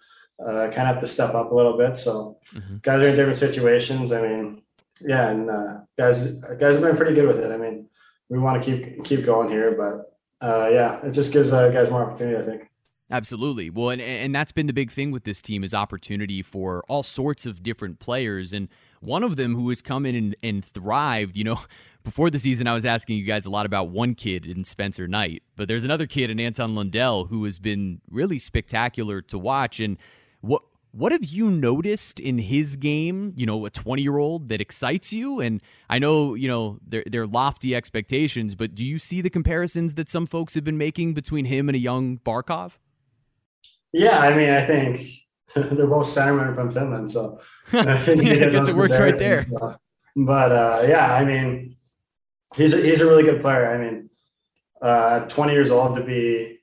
uh, 0.46 0.74
kind 0.74 0.88
of 0.88 0.96
have 0.96 1.00
to 1.00 1.08
step 1.08 1.34
up 1.34 1.52
a 1.52 1.56
little 1.56 1.78
bit. 1.78 1.98
So 1.98 2.40
mm-hmm. 2.54 2.78
guys 2.82 3.02
are 3.02 3.10
in 3.10 3.16
different 3.16 3.40
situations. 3.40 4.12
I 4.12 4.22
mean, 4.22 4.62
yeah, 5.02 5.30
and 5.30 5.50
uh, 5.50 5.78
guys 5.98 6.34
guys 6.60 6.76
have 6.76 6.82
been 6.84 6.98
pretty 6.98 7.14
good 7.14 7.28
with 7.28 7.40
it. 7.40 7.52
I 7.52 7.58
mean, 7.58 7.88
we 8.30 8.40
want 8.40 8.62
to 8.62 8.72
keep 8.72 9.04
keep 9.06 9.26
going 9.26 9.50
here, 9.50 9.72
but 9.72 10.46
uh, 10.46 10.68
yeah, 10.70 11.06
it 11.06 11.12
just 11.12 11.32
gives 11.32 11.54
uh, 11.54 11.70
guys 11.70 11.90
more 11.90 12.04
opportunity. 12.04 12.38
I 12.38 12.46
think. 12.46 12.70
Absolutely. 13.12 13.70
Well, 13.70 13.92
and, 13.92 14.02
and 14.02 14.34
that's 14.34 14.52
been 14.52 14.66
the 14.66 14.74
big 14.74 14.90
thing 14.90 15.12
with 15.12 15.24
this 15.24 15.40
team 15.40 15.64
is 15.64 15.74
opportunity 15.74 16.42
for 16.42 16.84
all 16.88 17.04
sorts 17.04 17.46
of 17.46 17.62
different 17.62 18.00
players. 18.00 18.52
And 18.52 18.70
one 19.04 19.24
of 19.24 19.36
them 19.36 19.56
who 19.56 19.70
has 19.70 19.82
come 19.82 20.06
in 20.06 20.16
and, 20.16 20.36
and 20.42 20.64
thrived, 20.64 21.36
you 21.36 21.44
know, 21.44 21.60
before 22.04 22.30
the 22.30 22.40
season, 22.40 22.68
I 22.68 22.74
was 22.74 22.86
asking 22.86 23.18
you 23.18 23.24
guys 23.24 23.46
a 23.46 23.50
lot 23.50 23.66
about 23.66 23.90
one 23.90 24.14
kid 24.14 24.46
in 24.46 24.64
Spencer 24.64 25.08
Knight, 25.08 25.44
but 25.56 25.68
there's 25.68 25.84
another 25.84 26.06
kid 26.06 26.30
in 26.30 26.40
Anton 26.40 26.76
Lundell 26.76 27.26
who 27.26 27.44
has 27.46 27.60
been 27.60 28.02
really 28.10 28.40
spectacular 28.40 29.22
to 29.22 29.38
watch. 29.38 29.80
And 29.80 29.98
what 30.42 30.64
what 30.92 31.12
have 31.12 31.24
you 31.24 31.50
noticed 31.50 32.20
in 32.20 32.38
his 32.38 32.76
game? 32.76 33.34
You 33.36 33.48
know, 33.48 33.66
a 33.66 33.70
20 33.72 34.02
year 34.04 34.18
old 34.18 34.50
that 34.50 34.62
excites 34.62 35.12
you. 35.12 35.40
And 35.40 35.62
I 35.90 35.98
know 35.98 36.36
you 36.36 36.48
know 36.48 36.80
they're, 36.86 37.04
they're 37.08 37.28
lofty 37.28 37.74
expectations, 37.74 38.54
but 38.54 38.76
do 38.76 38.86
you 38.86 39.00
see 39.00 39.22
the 39.22 39.30
comparisons 39.30 39.96
that 39.96 40.10
some 40.10 40.28
folks 40.28 40.56
have 40.56 40.64
been 40.64 40.78
making 40.78 41.14
between 41.14 41.46
him 41.46 41.70
and 41.70 41.76
a 41.76 41.80
young 41.80 42.20
Barkov? 42.20 42.74
Yeah, 43.94 44.20
I 44.20 44.36
mean, 44.36 44.50
I 44.50 44.66
think 44.66 45.08
they're 45.56 45.88
both 45.88 46.08
centermen 46.08 46.54
from 46.54 46.72
Finland, 46.72 47.12
so 47.12 47.40
I, 47.74 48.16
guess 48.16 48.70
it 48.70 48.76
works 48.76 49.00
right 49.00 49.18
there. 49.18 49.46
So. 49.50 49.76
But 50.16 50.52
uh, 50.52 50.86
yeah, 50.88 51.14
I 51.14 51.26
mean, 51.26 51.76
he's 52.56 52.74
a, 52.74 52.78
he's 52.82 53.02
a 53.02 53.06
really 53.06 53.24
good 53.24 53.42
player. 53.42 53.68
I 53.68 53.78
mean, 53.78 54.10
uh, 54.82 55.22
20 55.28 55.54
years 55.54 55.72
old 55.72 55.96
to 55.96 56.04
be 56.04 56.60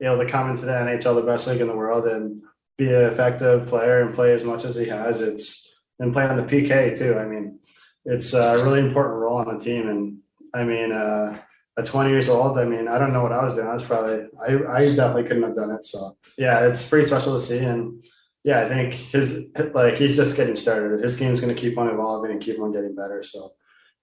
able 0.00 0.18
to 0.18 0.26
come 0.26 0.50
into 0.50 0.66
the 0.66 0.72
NHL, 0.72 1.14
the 1.14 1.22
best 1.22 1.46
league 1.46 1.60
in 1.60 1.68
the 1.68 1.76
world, 1.76 2.06
and 2.06 2.42
be 2.76 2.88
an 2.88 3.04
effective 3.04 3.66
player 3.66 4.02
and 4.02 4.14
play 4.14 4.32
as 4.32 4.44
much 4.44 4.64
as 4.64 4.76
he 4.76 4.86
has. 4.86 5.20
It's 5.20 5.70
and 5.98 6.12
play 6.12 6.26
on 6.26 6.36
the 6.36 6.42
PK 6.42 6.98
too. 6.98 7.16
I 7.16 7.26
mean, 7.26 7.58
it's 8.04 8.32
a 8.32 8.62
really 8.62 8.80
important 8.80 9.20
role 9.20 9.38
on 9.38 9.56
the 9.56 9.62
team. 9.62 9.88
And 9.88 10.18
I 10.54 10.64
mean, 10.64 10.90
uh, 10.90 11.38
at 11.78 11.86
20 11.86 12.10
years 12.10 12.28
old, 12.28 12.58
I 12.58 12.64
mean, 12.64 12.88
I 12.88 12.98
don't 12.98 13.12
know 13.12 13.22
what 13.22 13.32
I 13.32 13.44
was 13.44 13.54
doing. 13.54 13.68
I 13.68 13.74
was 13.74 13.84
probably, 13.84 14.26
I, 14.40 14.72
I 14.72 14.94
definitely 14.94 15.24
couldn't 15.24 15.42
have 15.42 15.54
done 15.54 15.70
it. 15.70 15.84
So 15.84 16.16
yeah, 16.36 16.66
it's 16.66 16.88
pretty 16.88 17.06
special 17.06 17.34
to 17.34 17.40
see. 17.40 17.58
And 17.58 18.02
yeah, 18.42 18.60
I 18.60 18.68
think 18.68 18.94
his 18.94 19.52
like 19.74 19.96
he's 19.96 20.16
just 20.16 20.36
getting 20.36 20.56
started. 20.56 21.02
His 21.02 21.16
game's 21.16 21.40
going 21.40 21.54
to 21.54 21.60
keep 21.60 21.76
on 21.76 21.88
evolving 21.88 22.30
and 22.30 22.40
keep 22.40 22.58
on 22.60 22.72
getting 22.72 22.94
better. 22.94 23.22
So, 23.22 23.52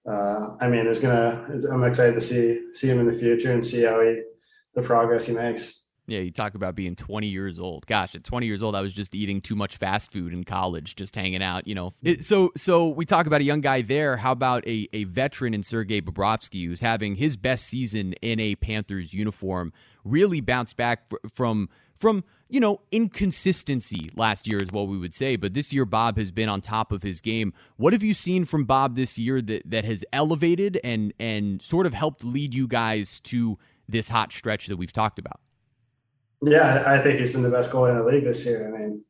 uh, 0.08 0.56
I 0.60 0.68
mean, 0.68 0.84
there's 0.84 1.00
gonna. 1.00 1.48
I'm 1.72 1.84
excited 1.84 2.14
to 2.14 2.20
see 2.20 2.60
see 2.72 2.88
him 2.88 3.00
in 3.00 3.06
the 3.06 3.18
future 3.18 3.52
and 3.52 3.64
see 3.64 3.82
how 3.82 4.00
he 4.00 4.22
the 4.74 4.82
progress 4.82 5.26
he 5.26 5.34
makes. 5.34 5.86
Yeah, 6.06 6.20
you 6.20 6.30
talk 6.30 6.54
about 6.54 6.74
being 6.74 6.96
20 6.96 7.26
years 7.26 7.58
old. 7.58 7.86
Gosh, 7.86 8.14
at 8.14 8.24
20 8.24 8.46
years 8.46 8.62
old, 8.62 8.74
I 8.74 8.80
was 8.80 8.94
just 8.94 9.14
eating 9.14 9.42
too 9.42 9.54
much 9.54 9.76
fast 9.76 10.10
food 10.10 10.32
in 10.32 10.42
college, 10.42 10.96
just 10.96 11.14
hanging 11.14 11.42
out. 11.42 11.68
You 11.68 11.74
know, 11.74 11.92
it, 12.02 12.24
so 12.24 12.50
so 12.56 12.88
we 12.88 13.04
talk 13.04 13.26
about 13.26 13.42
a 13.42 13.44
young 13.44 13.60
guy 13.60 13.82
there. 13.82 14.16
How 14.16 14.32
about 14.32 14.66
a 14.66 14.88
a 14.92 15.04
veteran 15.04 15.52
in 15.52 15.62
Sergei 15.64 16.00
Bobrovsky, 16.00 16.66
who's 16.66 16.80
having 16.80 17.16
his 17.16 17.36
best 17.36 17.66
season 17.66 18.14
in 18.22 18.38
a 18.38 18.54
Panthers 18.54 19.12
uniform? 19.12 19.72
Really 20.04 20.40
bounced 20.40 20.76
back 20.76 21.12
from 21.34 21.68
from 21.98 22.24
you 22.48 22.60
know 22.60 22.80
inconsistency 22.90 24.10
last 24.16 24.46
year 24.46 24.62
is 24.62 24.70
what 24.70 24.88
we 24.88 24.98
would 24.98 25.14
say, 25.14 25.36
but 25.36 25.54
this 25.54 25.72
year 25.72 25.84
Bob 25.84 26.16
has 26.16 26.30
been 26.30 26.48
on 26.48 26.60
top 26.60 26.92
of 26.92 27.02
his 27.02 27.20
game. 27.20 27.52
What 27.76 27.92
have 27.92 28.02
you 28.02 28.14
seen 28.14 28.44
from 28.44 28.64
Bob 28.64 28.96
this 28.96 29.18
year 29.18 29.40
that 29.42 29.70
that 29.70 29.84
has 29.84 30.04
elevated 30.12 30.80
and 30.82 31.12
and 31.18 31.62
sort 31.62 31.86
of 31.86 31.94
helped 31.94 32.24
lead 32.24 32.54
you 32.54 32.66
guys 32.66 33.20
to 33.20 33.58
this 33.88 34.08
hot 34.08 34.32
stretch 34.32 34.66
that 34.66 34.76
we've 34.76 34.92
talked 34.92 35.18
about? 35.18 35.40
Yeah, 36.42 36.84
I 36.86 36.98
think 36.98 37.18
he's 37.18 37.32
been 37.32 37.42
the 37.42 37.50
best 37.50 37.70
goalie 37.70 37.90
in 37.90 37.98
the 37.98 38.04
league 38.04 38.24
this 38.24 38.46
year. 38.46 38.68
I 38.68 38.78
mean, 38.78 39.04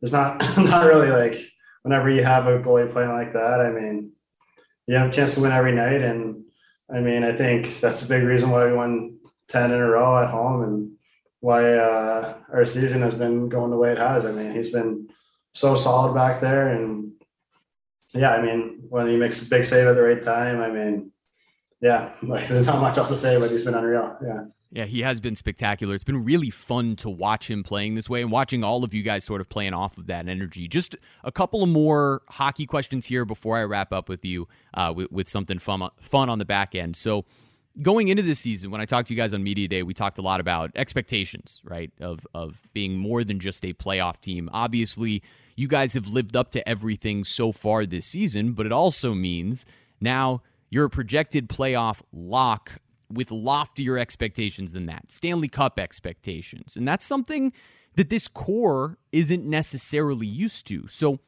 there's 0.00 0.12
not 0.12 0.40
not 0.58 0.86
really 0.86 1.08
like 1.08 1.36
whenever 1.82 2.10
you 2.10 2.22
have 2.22 2.46
a 2.46 2.58
goalie 2.58 2.90
playing 2.90 3.10
like 3.10 3.32
that. 3.32 3.60
I 3.60 3.70
mean, 3.70 4.12
you 4.86 4.96
have 4.96 5.08
a 5.08 5.12
chance 5.12 5.34
to 5.34 5.40
win 5.40 5.52
every 5.52 5.72
night, 5.72 6.02
and 6.02 6.44
I 6.92 7.00
mean, 7.00 7.24
I 7.24 7.32
think 7.32 7.80
that's 7.80 8.02
a 8.02 8.08
big 8.08 8.22
reason 8.22 8.50
why 8.50 8.66
we 8.66 8.72
won 8.72 9.18
ten 9.48 9.72
in 9.72 9.80
a 9.80 9.88
row 9.88 10.22
at 10.22 10.30
home, 10.30 10.62
and 10.62 10.92
why 11.40 11.74
uh, 11.74 12.34
our 12.52 12.64
season 12.64 13.02
has 13.02 13.14
been 13.14 13.48
going 13.48 13.70
the 13.70 13.76
way 13.76 13.92
it 13.92 13.98
has. 13.98 14.24
I 14.24 14.32
mean, 14.32 14.52
he's 14.52 14.72
been 14.72 15.08
so 15.52 15.76
solid 15.76 16.14
back 16.14 16.40
there, 16.40 16.68
and 16.68 17.12
yeah, 18.14 18.34
I 18.34 18.42
mean, 18.42 18.84
when 18.88 19.06
he 19.06 19.16
makes 19.16 19.46
a 19.46 19.50
big 19.50 19.64
save 19.64 19.86
at 19.86 19.94
the 19.94 20.02
right 20.02 20.22
time, 20.22 20.60
I 20.60 20.70
mean, 20.70 21.12
yeah, 21.80 22.12
like 22.22 22.48
there's 22.48 22.66
not 22.66 22.80
much 22.80 22.98
else 22.98 23.08
to 23.08 23.16
say, 23.16 23.38
but 23.38 23.50
he's 23.50 23.64
been 23.64 23.74
unreal. 23.74 24.16
Yeah. 24.22 24.44
Yeah, 24.70 24.84
he 24.84 25.00
has 25.00 25.18
been 25.18 25.34
spectacular. 25.34 25.94
It's 25.94 26.04
been 26.04 26.22
really 26.22 26.50
fun 26.50 26.94
to 26.96 27.08
watch 27.08 27.48
him 27.48 27.62
playing 27.62 27.94
this 27.94 28.10
way 28.10 28.20
and 28.20 28.30
watching 28.30 28.62
all 28.62 28.84
of 28.84 28.92
you 28.92 29.02
guys 29.02 29.24
sort 29.24 29.40
of 29.40 29.48
playing 29.48 29.72
off 29.72 29.96
of 29.96 30.08
that 30.08 30.28
energy. 30.28 30.68
Just 30.68 30.94
a 31.24 31.32
couple 31.32 31.62
of 31.62 31.70
more 31.70 32.20
hockey 32.28 32.66
questions 32.66 33.06
here 33.06 33.24
before 33.24 33.56
I 33.56 33.64
wrap 33.64 33.94
up 33.94 34.10
with 34.10 34.26
you 34.26 34.46
uh, 34.74 34.92
with, 34.94 35.10
with 35.10 35.26
something 35.26 35.58
fun, 35.58 35.88
fun 35.98 36.28
on 36.28 36.38
the 36.38 36.44
back 36.44 36.74
end. 36.74 36.96
So, 36.96 37.24
going 37.80 38.08
into 38.08 38.22
this 38.22 38.40
season, 38.40 38.70
when 38.70 38.80
I 38.80 38.84
talked 38.84 39.08
to 39.08 39.14
you 39.14 39.20
guys 39.20 39.34
on 39.34 39.42
Media 39.42 39.68
Day, 39.68 39.82
we 39.82 39.94
talked 39.94 40.18
a 40.18 40.22
lot 40.22 40.40
about 40.40 40.70
expectations, 40.74 41.60
right? 41.64 41.90
Of, 42.00 42.26
of 42.34 42.62
being 42.72 42.96
more 42.96 43.24
than 43.24 43.38
just 43.38 43.64
a 43.64 43.72
playoff 43.72 44.20
team. 44.20 44.48
Obviously, 44.52 45.22
you 45.56 45.68
guys 45.68 45.94
have 45.94 46.06
lived 46.06 46.36
up 46.36 46.50
to 46.52 46.68
everything 46.68 47.24
so 47.24 47.52
far 47.52 47.86
this 47.86 48.06
season, 48.06 48.52
but 48.52 48.66
it 48.66 48.72
also 48.72 49.14
means 49.14 49.64
now 50.00 50.42
you're 50.70 50.86
a 50.86 50.90
projected 50.90 51.48
playoff 51.48 52.00
lock 52.12 52.80
with 53.10 53.30
loftier 53.30 53.96
expectations 53.96 54.72
than 54.72 54.86
that, 54.86 55.10
Stanley 55.10 55.48
Cup 55.48 55.78
expectations. 55.78 56.76
And 56.76 56.86
that's 56.86 57.06
something 57.06 57.52
that 57.96 58.10
this 58.10 58.28
core 58.28 58.98
isn't 59.12 59.44
necessarily 59.44 60.26
used 60.26 60.66
to. 60.66 60.86
So, 60.88 61.20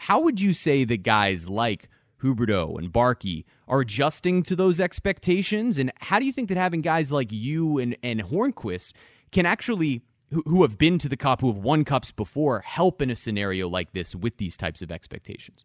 how 0.00 0.20
would 0.20 0.40
you 0.40 0.52
say 0.52 0.84
that 0.84 1.02
guys 1.02 1.48
like 1.48 1.88
Huberdeau 2.22 2.78
and 2.78 2.92
Barkey 2.92 3.44
are 3.68 3.80
adjusting 3.80 4.42
to 4.44 4.56
those 4.56 4.80
expectations? 4.80 5.78
And 5.78 5.92
how 6.00 6.18
do 6.18 6.26
you 6.26 6.32
think 6.32 6.48
that 6.48 6.56
having 6.56 6.80
guys 6.80 7.12
like 7.12 7.30
you 7.30 7.78
and, 7.78 7.96
and 8.02 8.22
Hornqvist 8.22 8.92
can 9.32 9.46
actually, 9.46 10.02
who, 10.30 10.42
who 10.46 10.62
have 10.62 10.78
been 10.78 10.98
to 10.98 11.08
the 11.08 11.16
Cup, 11.16 11.40
who 11.40 11.48
have 11.48 11.58
won 11.58 11.84
Cups 11.84 12.12
before, 12.12 12.60
help 12.60 13.02
in 13.02 13.10
a 13.10 13.16
scenario 13.16 13.68
like 13.68 13.92
this 13.92 14.14
with 14.14 14.38
these 14.38 14.56
types 14.56 14.82
of 14.82 14.90
expectations? 14.90 15.64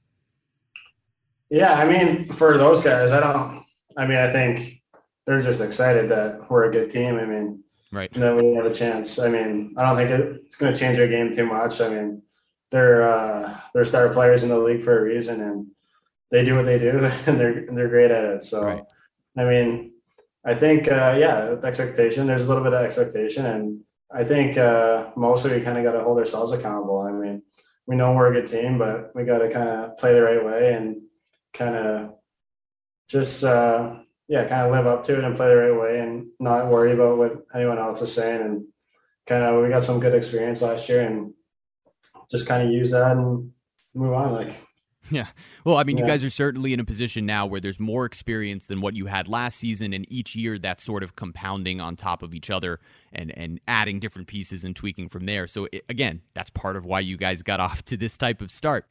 Yeah, 1.50 1.74
I 1.74 1.86
mean, 1.86 2.28
for 2.28 2.58
those 2.58 2.82
guys, 2.82 3.12
I 3.12 3.20
don't, 3.20 3.66
I 3.98 4.08
mean, 4.08 4.18
I 4.18 4.32
think 4.32 4.82
they're 5.26 5.42
just 5.42 5.62
excited 5.62 6.10
that 6.10 6.50
we're 6.50 6.66
a 6.66 6.72
good 6.72 6.90
team. 6.90 7.18
I 7.18 7.26
mean, 7.26 7.64
right. 7.92 8.12
That 8.14 8.38
we 8.38 8.56
have 8.56 8.66
a 8.66 8.74
chance. 8.74 9.20
I 9.20 9.28
mean, 9.28 9.76
I 9.78 9.84
don't 9.84 9.98
think 9.98 10.12
it's 10.46 10.56
going 10.56 10.74
to 10.74 10.80
change 10.80 10.98
our 10.98 11.08
game 11.08 11.34
too 11.34 11.46
much. 11.46 11.82
I 11.82 11.90
mean, 11.90 12.22
they're 12.70 13.04
uh, 13.04 13.58
they're 13.74 13.86
star 13.86 14.10
players 14.10 14.44
in 14.44 14.50
the 14.50 14.58
league 14.58 14.84
for 14.84 14.98
a 14.98 15.04
reason, 15.04 15.42
and 15.42 15.68
they 16.32 16.44
do 16.46 16.56
what 16.56 16.66
they 16.66 16.80
do, 16.80 17.06
and 17.26 17.40
they're 17.40 17.58
and 17.58 17.78
they're 17.78 17.90
great 17.90 18.12
at 18.12 18.24
it. 18.24 18.44
So, 18.44 18.64
right. 18.64 18.84
I 19.38 19.46
mean, 19.46 19.94
I 20.46 20.54
think 20.54 20.88
uh, 20.88 21.16
yeah, 21.18 21.56
expectation. 21.64 22.28
There's 22.28 22.44
a 22.44 22.48
little 22.48 22.64
bit 22.64 22.74
of 22.74 22.84
expectation, 22.84 23.46
and 23.46 23.82
I 24.14 24.24
think 24.24 24.58
uh, 24.58 25.12
mostly 25.16 25.54
we 25.54 25.62
kind 25.62 25.78
of 25.78 25.84
got 25.84 25.98
to 25.98 26.04
hold 26.04 26.18
ourselves 26.18 26.52
accountable. 26.52 27.02
I 27.02 27.12
mean, 27.12 27.44
we 27.86 27.96
know 27.96 28.14
we're 28.14 28.32
a 28.32 28.42
good 28.42 28.50
team, 28.50 28.78
but 28.78 29.12
we 29.16 29.24
got 29.24 29.40
to 29.40 29.50
kind 29.52 29.70
of 29.70 29.98
play 29.98 30.14
the 30.14 30.22
right 30.22 30.44
way 30.44 30.74
and 30.74 31.02
kind 31.54 31.76
of 31.76 32.14
just 33.10 33.44
uh, 33.44 33.96
yeah, 34.32 34.46
kind 34.46 34.62
of 34.62 34.72
live 34.72 34.88
up 34.88 35.04
to 35.04 35.18
it 35.18 35.26
and 35.26 35.36
play 35.36 35.50
the 35.50 35.56
right 35.58 35.78
way 35.78 36.00
and 36.00 36.28
not 36.40 36.68
worry 36.68 36.94
about 36.94 37.18
what 37.18 37.46
anyone 37.54 37.78
else 37.78 38.02
is 38.02 38.14
saying. 38.14 38.42
And 38.42 38.66
kind 39.28 39.44
of, 39.44 39.62
we 39.62 39.68
got 39.68 39.84
some 39.84 40.00
good 40.00 40.16
experience 40.16 40.62
last 40.62 40.88
year 40.88 41.06
and 41.06 41.34
just 42.30 42.48
kind 42.48 42.64
of 42.64 42.74
use 42.74 42.92
that 42.92 43.18
and 43.18 43.52
move 43.94 44.14
on. 44.14 44.32
Like, 44.32 44.56
yeah. 45.12 45.28
Well, 45.66 45.78
I 45.78 45.84
mean, 45.84 45.98
yeah. 45.98 46.06
you 46.06 46.10
guys 46.10 46.24
are 46.24 46.30
certainly 46.30 46.74
in 46.74 46.80
a 46.80 46.86
position 46.86 47.26
now 47.26 47.46
where 47.46 47.60
there's 47.60 47.80
more 47.80 48.06
experience 48.06 48.68
than 48.68 48.82
what 48.82 48.96
you 48.96 49.06
had 49.06 49.28
last 49.28 49.58
season, 49.58 49.94
and 49.94 50.06
each 50.12 50.36
year 50.36 50.58
that's 50.58 50.84
sort 50.84 51.04
of 51.04 51.16
compounding 51.16 51.82
on 51.82 51.96
top 51.96 52.24
of 52.24 52.34
each 52.34 52.50
other 52.50 52.80
and 53.14 53.38
and 53.38 53.60
adding 53.68 54.00
different 54.00 54.28
pieces 54.28 54.64
and 54.64 54.76
tweaking 54.76 55.10
from 55.10 55.26
there. 55.26 55.48
So 55.48 55.68
it, 55.72 55.84
again, 55.90 56.22
that's 56.34 56.50
part 56.50 56.76
of 56.76 56.86
why 56.86 57.02
you 57.02 57.18
guys 57.18 57.44
got 57.44 57.60
off 57.60 57.84
to 57.86 57.98
this 57.98 58.18
type 58.18 58.42
of 58.42 58.50
start. 58.52 58.86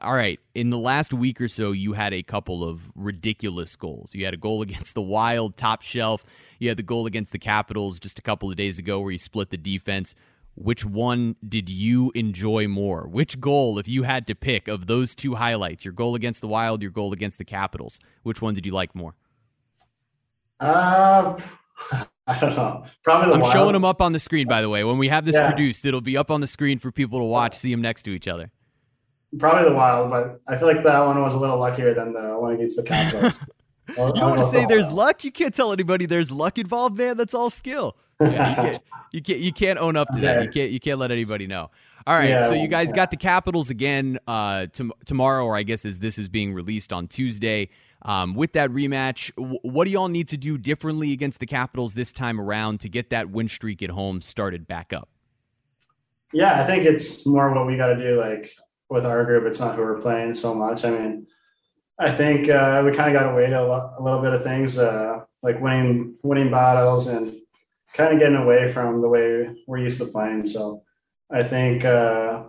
All 0.00 0.12
right. 0.12 0.38
In 0.54 0.70
the 0.70 0.78
last 0.78 1.14
week 1.14 1.40
or 1.40 1.48
so, 1.48 1.72
you 1.72 1.94
had 1.94 2.12
a 2.12 2.22
couple 2.22 2.62
of 2.62 2.90
ridiculous 2.94 3.74
goals. 3.74 4.14
You 4.14 4.24
had 4.24 4.34
a 4.34 4.38
goal 4.38 4.60
against 4.62 4.94
the 4.94 5.02
Wild, 5.02 5.56
top 5.56 5.82
shelf. 5.82 6.24
You 6.58 6.68
had 6.68 6.76
the 6.76 6.82
goal 6.82 7.06
against 7.06 7.32
the 7.32 7.38
Capitals 7.38 7.98
just 7.98 8.18
a 8.18 8.22
couple 8.22 8.50
of 8.50 8.56
days 8.56 8.78
ago 8.78 9.00
where 9.00 9.12
you 9.12 9.18
split 9.18 9.50
the 9.50 9.56
defense. 9.56 10.14
Which 10.56 10.84
one 10.84 11.36
did 11.46 11.68
you 11.68 12.12
enjoy 12.14 12.68
more? 12.68 13.08
Which 13.08 13.40
goal, 13.40 13.78
if 13.78 13.88
you 13.88 14.04
had 14.04 14.26
to 14.28 14.34
pick 14.34 14.68
of 14.68 14.86
those 14.86 15.14
two 15.14 15.34
highlights, 15.34 15.84
your 15.84 15.92
goal 15.92 16.14
against 16.14 16.40
the 16.40 16.48
Wild, 16.48 16.80
your 16.80 16.90
goal 16.90 17.12
against 17.12 17.38
the 17.38 17.44
Capitals, 17.44 17.98
which 18.22 18.40
one 18.40 18.54
did 18.54 18.64
you 18.64 18.72
like 18.72 18.94
more? 18.94 19.14
Uh, 20.60 21.38
I 22.26 22.38
don't 22.40 22.56
know. 22.56 22.84
Probably 23.02 23.28
the 23.28 23.34
I'm 23.34 23.40
Wild. 23.40 23.52
showing 23.52 23.72
them 23.72 23.84
up 23.84 24.00
on 24.00 24.12
the 24.12 24.20
screen, 24.20 24.46
by 24.46 24.62
the 24.62 24.68
way. 24.68 24.84
When 24.84 24.98
we 24.98 25.08
have 25.08 25.24
this 25.24 25.34
yeah. 25.34 25.48
produced, 25.48 25.84
it'll 25.84 26.00
be 26.00 26.16
up 26.16 26.30
on 26.30 26.40
the 26.40 26.46
screen 26.46 26.78
for 26.78 26.92
people 26.92 27.18
to 27.18 27.24
watch, 27.24 27.56
see 27.56 27.70
them 27.70 27.82
next 27.82 28.04
to 28.04 28.10
each 28.10 28.28
other 28.28 28.50
probably 29.38 29.68
the 29.68 29.74
Wild, 29.74 30.10
but 30.10 30.40
I 30.46 30.56
feel 30.56 30.68
like 30.68 30.82
that 30.84 31.00
one 31.00 31.20
was 31.20 31.34
a 31.34 31.38
little 31.38 31.58
luckier 31.58 31.94
than 31.94 32.12
the 32.12 32.38
one 32.38 32.54
against 32.54 32.76
the 32.76 32.82
Capitals. 32.82 33.40
you 33.88 33.94
don't 33.94 34.20
want 34.20 34.38
to 34.40 34.46
say 34.46 34.66
there's 34.66 34.90
luck? 34.90 35.24
You 35.24 35.32
can't 35.32 35.54
tell 35.54 35.72
anybody 35.72 36.06
there's 36.06 36.30
luck 36.30 36.58
involved, 36.58 36.96
man. 36.98 37.16
That's 37.16 37.34
all 37.34 37.50
skill. 37.50 37.96
Yeah, 38.20 38.48
you, 38.48 38.54
can't, 38.54 38.82
you 39.10 39.22
can't 39.22 39.38
you 39.40 39.52
can't 39.52 39.78
own 39.80 39.96
up 39.96 40.08
to 40.14 40.20
that. 40.20 40.44
You 40.44 40.48
can't 40.48 40.70
you 40.70 40.78
can't 40.78 41.00
let 41.00 41.10
anybody 41.10 41.48
know. 41.48 41.70
All 42.06 42.16
right, 42.16 42.28
yeah, 42.28 42.46
so 42.46 42.54
you 42.54 42.68
guys 42.68 42.90
yeah. 42.90 42.96
got 42.96 43.10
the 43.10 43.16
Capitals 43.16 43.70
again 43.70 44.20
uh, 44.28 44.66
tomorrow, 45.04 45.44
or 45.44 45.56
I 45.56 45.64
guess 45.64 45.84
as 45.84 45.98
this 45.98 46.16
is 46.16 46.28
being 46.28 46.54
released 46.54 46.92
on 46.92 47.08
Tuesday. 47.08 47.70
Um, 48.02 48.34
with 48.34 48.52
that 48.52 48.70
rematch, 48.70 49.34
w- 49.36 49.58
what 49.62 49.86
do 49.86 49.90
y'all 49.90 50.08
need 50.08 50.28
to 50.28 50.36
do 50.36 50.58
differently 50.58 51.12
against 51.12 51.40
the 51.40 51.46
Capitals 51.46 51.94
this 51.94 52.12
time 52.12 52.38
around 52.38 52.80
to 52.80 52.88
get 52.90 53.08
that 53.10 53.30
win 53.30 53.48
streak 53.48 53.82
at 53.82 53.90
home 53.90 54.20
started 54.20 54.68
back 54.68 54.92
up? 54.92 55.08
Yeah, 56.32 56.62
I 56.62 56.66
think 56.66 56.84
it's 56.84 57.26
more 57.26 57.52
what 57.54 57.66
we 57.66 57.76
got 57.76 57.94
to 57.94 57.96
do. 57.96 58.20
Like 58.20 58.50
with 58.90 59.06
our 59.06 59.24
group, 59.24 59.46
it's 59.46 59.58
not 59.58 59.74
who 59.74 59.82
we're 59.82 60.00
playing 60.00 60.34
so 60.34 60.54
much. 60.54 60.84
I 60.84 60.90
mean, 60.90 61.26
I 61.98 62.10
think 62.10 62.48
uh, 62.48 62.82
we 62.84 62.92
kind 62.92 63.14
of 63.14 63.22
got 63.22 63.32
away 63.32 63.46
to 63.46 63.62
a, 63.62 63.96
a, 63.98 64.02
little 64.02 64.20
bit 64.20 64.32
of 64.32 64.42
things, 64.42 64.78
uh, 64.78 65.20
like 65.42 65.60
winning 65.60 66.16
winning 66.22 66.50
battles 66.50 67.06
and 67.06 67.36
kind 67.92 68.12
of 68.12 68.18
getting 68.18 68.36
away 68.36 68.72
from 68.72 69.00
the 69.00 69.08
way 69.08 69.54
we're 69.66 69.78
used 69.78 69.98
to 69.98 70.06
playing. 70.06 70.44
So 70.44 70.82
I 71.30 71.44
think 71.44 71.84
uh, 71.84 72.44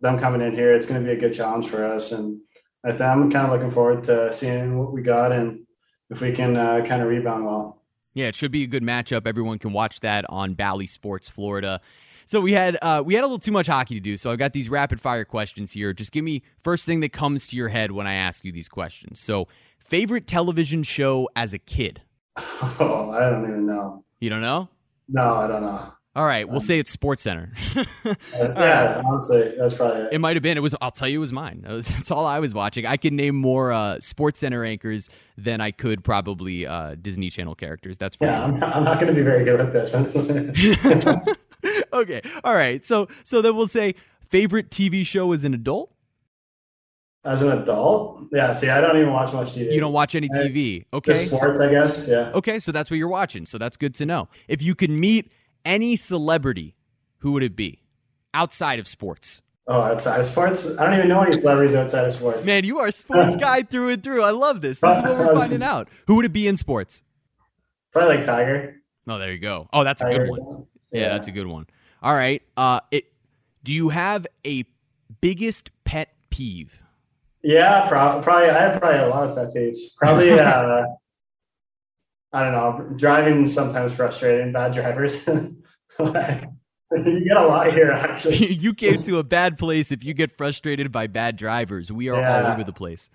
them 0.00 0.18
coming 0.18 0.42
in 0.42 0.54
here, 0.54 0.74
it's 0.74 0.86
going 0.86 1.00
to 1.02 1.06
be 1.06 1.16
a 1.16 1.20
good 1.20 1.34
challenge 1.34 1.68
for 1.68 1.84
us, 1.84 2.12
and 2.12 2.40
I 2.84 2.90
th- 2.90 3.00
I'm 3.00 3.30
kind 3.30 3.46
of 3.46 3.52
looking 3.52 3.70
forward 3.70 4.04
to 4.04 4.32
seeing 4.32 4.78
what 4.78 4.92
we 4.92 5.02
got 5.02 5.32
and 5.32 5.66
if 6.10 6.20
we 6.20 6.32
can 6.32 6.56
uh, 6.56 6.84
kind 6.86 7.02
of 7.02 7.08
rebound 7.08 7.44
well. 7.44 7.82
Yeah, 8.14 8.26
it 8.26 8.34
should 8.34 8.50
be 8.50 8.64
a 8.64 8.66
good 8.66 8.82
matchup. 8.82 9.26
Everyone 9.26 9.58
can 9.58 9.72
watch 9.72 10.00
that 10.00 10.24
on 10.28 10.54
Bally 10.54 10.86
Sports 10.86 11.28
Florida. 11.28 11.80
So 12.28 12.42
we 12.42 12.52
had 12.52 12.76
uh, 12.82 13.02
we 13.02 13.14
had 13.14 13.24
a 13.24 13.26
little 13.26 13.38
too 13.38 13.52
much 13.52 13.68
hockey 13.68 13.94
to 13.94 14.00
do. 14.00 14.18
So 14.18 14.30
I've 14.30 14.38
got 14.38 14.52
these 14.52 14.68
rapid 14.68 15.00
fire 15.00 15.24
questions 15.24 15.72
here. 15.72 15.94
Just 15.94 16.12
give 16.12 16.22
me 16.22 16.42
first 16.62 16.84
thing 16.84 17.00
that 17.00 17.10
comes 17.10 17.46
to 17.46 17.56
your 17.56 17.68
head 17.68 17.90
when 17.90 18.06
I 18.06 18.16
ask 18.16 18.44
you 18.44 18.52
these 18.52 18.68
questions. 18.68 19.18
So 19.18 19.48
favorite 19.78 20.26
television 20.26 20.82
show 20.82 21.30
as 21.34 21.54
a 21.54 21.58
kid? 21.58 22.02
Oh, 22.80 23.10
I 23.10 23.30
don't 23.30 23.44
even 23.44 23.66
know. 23.66 24.04
You 24.20 24.30
don't 24.30 24.42
know? 24.42 24.68
No, 25.08 25.36
I 25.36 25.48
don't 25.48 25.62
know. 25.62 25.92
All 26.14 26.24
right, 26.24 26.46
we'll 26.46 26.58
um, 26.58 26.64
say 26.64 26.78
it's 26.78 26.90
Sports 26.90 27.22
Center. 27.22 27.52
uh, 27.76 28.14
yeah, 28.34 29.02
honestly, 29.04 29.54
that's 29.58 29.74
probably 29.74 30.02
it. 30.02 30.12
It 30.12 30.18
might 30.18 30.36
have 30.36 30.42
been. 30.42 30.56
It 30.56 30.60
was. 30.60 30.74
I'll 30.80 30.90
tell 30.90 31.08
you, 31.08 31.18
it 31.18 31.20
was 31.20 31.32
mine. 31.32 31.64
That's 31.66 32.10
all 32.10 32.26
I 32.26 32.40
was 32.40 32.54
watching. 32.54 32.86
I 32.86 32.96
can 32.96 33.16
name 33.16 33.36
more 33.36 33.72
uh, 33.72 34.00
Sports 34.00 34.40
Center 34.40 34.64
anchors 34.64 35.08
than 35.36 35.60
I 35.60 35.70
could 35.70 36.04
probably 36.04 36.66
uh, 36.66 36.96
Disney 37.00 37.30
Channel 37.30 37.54
characters. 37.54 37.98
That's 37.98 38.16
for 38.16 38.26
yeah. 38.26 38.36
Sure. 38.36 38.44
I'm 38.44 38.58
not, 38.58 38.76
I'm 38.76 38.84
not 38.84 39.00
going 39.00 39.08
to 39.08 39.14
be 39.14 39.22
very 39.22 39.44
good 39.44 39.60
at 39.60 39.72
this. 39.72 41.38
okay. 41.92 42.22
All 42.44 42.54
right. 42.54 42.84
So 42.84 43.08
so 43.24 43.42
then 43.42 43.56
we'll 43.56 43.66
say 43.66 43.94
favorite 44.28 44.70
TV 44.70 45.04
show 45.04 45.32
as 45.32 45.44
an 45.44 45.54
adult. 45.54 45.92
As 47.24 47.42
an 47.42 47.50
adult, 47.50 48.22
yeah. 48.32 48.52
See, 48.52 48.68
I 48.68 48.80
don't 48.80 48.96
even 48.96 49.12
watch 49.12 49.32
much 49.32 49.50
TV. 49.52 49.72
You 49.72 49.80
don't 49.80 49.92
watch 49.92 50.14
any 50.14 50.28
TV. 50.28 50.84
Okay. 50.92 51.12
Just 51.12 51.34
sports, 51.34 51.60
I 51.60 51.70
guess. 51.70 52.06
Yeah. 52.08 52.30
Okay, 52.32 52.58
so 52.58 52.72
that's 52.72 52.90
what 52.90 52.96
you're 52.96 53.08
watching. 53.08 53.44
So 53.44 53.58
that's 53.58 53.76
good 53.76 53.94
to 53.96 54.06
know. 54.06 54.28
If 54.46 54.62
you 54.62 54.74
could 54.74 54.88
meet 54.90 55.30
any 55.64 55.96
celebrity, 55.96 56.74
who 57.18 57.32
would 57.32 57.42
it 57.42 57.56
be 57.56 57.82
outside 58.32 58.78
of 58.78 58.86
sports? 58.86 59.42
Oh, 59.66 59.82
outside 59.82 60.20
of 60.20 60.26
sports? 60.26 60.78
I 60.78 60.86
don't 60.86 60.94
even 60.94 61.08
know 61.08 61.20
any 61.20 61.34
celebrities 61.34 61.74
outside 61.74 62.06
of 62.06 62.14
sports. 62.14 62.46
Man, 62.46 62.64
you 62.64 62.78
are 62.78 62.86
a 62.86 62.92
sports 62.92 63.36
guy 63.40 63.62
through 63.62 63.90
and 63.90 64.02
through. 64.02 64.22
I 64.22 64.30
love 64.30 64.62
this. 64.62 64.80
This 64.80 64.96
is 64.96 65.02
what 65.02 65.18
we're 65.18 65.34
finding 65.34 65.62
out. 65.62 65.88
Who 66.06 66.14
would 66.14 66.24
it 66.24 66.32
be 66.32 66.48
in 66.48 66.56
sports? 66.56 67.02
Probably 67.92 68.16
like 68.16 68.24
Tiger. 68.24 68.76
Oh, 69.06 69.18
there 69.18 69.32
you 69.32 69.38
go. 69.38 69.68
Oh, 69.72 69.84
that's 69.84 70.00
a 70.00 70.04
Tiger. 70.04 70.26
good 70.26 70.30
one. 70.30 70.66
Yeah, 70.92 71.08
that's 71.08 71.28
a 71.28 71.32
good 71.32 71.46
one. 71.46 71.66
All 72.02 72.14
right. 72.14 72.42
Uh, 72.56 72.80
it. 72.90 73.06
Do 73.64 73.74
you 73.74 73.90
have 73.90 74.26
a 74.46 74.64
biggest 75.20 75.70
pet 75.84 76.14
peeve? 76.30 76.82
Yeah, 77.42 77.88
pro- 77.88 78.20
probably. 78.22 78.50
I 78.50 78.62
have 78.62 78.80
probably 78.80 79.00
a 79.00 79.08
lot 79.08 79.28
of 79.28 79.36
pet 79.36 79.54
peeves. 79.54 79.96
Probably. 79.96 80.30
uh, 80.40 80.84
I 82.32 82.42
don't 82.42 82.52
know. 82.52 82.96
Driving 82.96 83.46
sometimes 83.46 83.94
frustrating. 83.94 84.52
Bad 84.52 84.74
drivers. 84.74 85.26
you 85.98 87.24
get 87.24 87.36
a 87.36 87.46
lot 87.46 87.72
here, 87.72 87.90
actually. 87.92 88.52
you 88.52 88.74
came 88.74 89.02
to 89.02 89.18
a 89.18 89.22
bad 89.22 89.58
place 89.58 89.90
if 89.92 90.04
you 90.04 90.14
get 90.14 90.36
frustrated 90.36 90.92
by 90.92 91.06
bad 91.06 91.36
drivers. 91.36 91.90
We 91.90 92.08
are 92.08 92.22
all 92.22 92.52
over 92.52 92.64
the 92.64 92.72
place. 92.72 93.10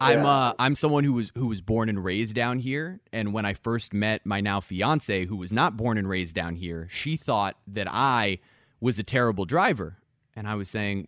I'm 0.00 0.24
uh 0.24 0.52
I'm 0.58 0.74
someone 0.74 1.04
who 1.04 1.12
was 1.12 1.32
who 1.36 1.46
was 1.46 1.60
born 1.60 1.88
and 1.88 2.02
raised 2.04 2.34
down 2.34 2.58
here 2.60 3.00
and 3.12 3.32
when 3.32 3.44
I 3.44 3.54
first 3.54 3.92
met 3.92 4.24
my 4.24 4.40
now 4.40 4.60
fiance 4.60 5.26
who 5.26 5.36
was 5.36 5.52
not 5.52 5.76
born 5.76 5.98
and 5.98 6.08
raised 6.08 6.34
down 6.34 6.54
here, 6.54 6.86
she 6.90 7.16
thought 7.16 7.56
that 7.66 7.88
I 7.90 8.38
was 8.80 8.98
a 8.98 9.02
terrible 9.02 9.44
driver. 9.44 9.96
And 10.36 10.46
I 10.46 10.54
was 10.54 10.70
saying, 10.70 11.06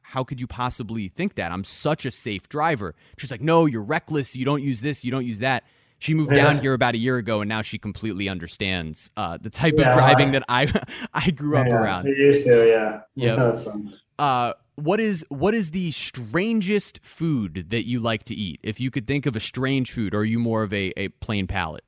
how 0.00 0.24
could 0.24 0.40
you 0.40 0.46
possibly 0.46 1.08
think 1.08 1.34
that? 1.34 1.52
I'm 1.52 1.62
such 1.64 2.06
a 2.06 2.10
safe 2.10 2.48
driver. 2.48 2.94
She's 3.18 3.30
like, 3.30 3.42
"No, 3.42 3.66
you're 3.66 3.82
reckless. 3.82 4.34
You 4.34 4.44
don't 4.46 4.62
use 4.62 4.80
this, 4.80 5.04
you 5.04 5.10
don't 5.10 5.26
use 5.26 5.40
that." 5.40 5.64
She 5.98 6.14
moved 6.14 6.30
down 6.30 6.58
here 6.58 6.72
about 6.72 6.94
a 6.94 6.98
year 6.98 7.16
ago 7.18 7.42
and 7.42 7.48
now 7.48 7.62
she 7.62 7.78
completely 7.78 8.28
understands 8.28 9.10
uh, 9.16 9.38
the 9.40 9.50
type 9.50 9.74
Yeah. 9.76 9.90
of 9.90 9.94
driving 9.94 10.32
that 10.32 10.42
I 10.48 10.72
I 11.14 11.30
grew 11.30 11.56
up 11.58 11.68
Yeah, 11.68 11.76
around. 11.76 12.06
You 12.06 12.14
used 12.14 12.44
to, 12.44 12.66
yeah. 12.66 13.00
Yep. 13.14 13.36
that's 13.38 13.64
fun. 13.64 13.94
Uh, 14.18 14.54
what 14.76 15.00
is 15.00 15.24
what 15.28 15.54
is 15.54 15.70
the 15.70 15.90
strangest 15.92 17.00
food 17.02 17.66
that 17.70 17.86
you 17.86 18.00
like 18.00 18.24
to 18.24 18.34
eat? 18.34 18.60
If 18.62 18.80
you 18.80 18.90
could 18.90 19.06
think 19.06 19.26
of 19.26 19.36
a 19.36 19.40
strange 19.40 19.92
food, 19.92 20.14
or 20.14 20.18
are 20.18 20.24
you 20.24 20.38
more 20.38 20.62
of 20.62 20.72
a, 20.72 20.92
a 20.96 21.08
plain 21.08 21.46
palate? 21.46 21.84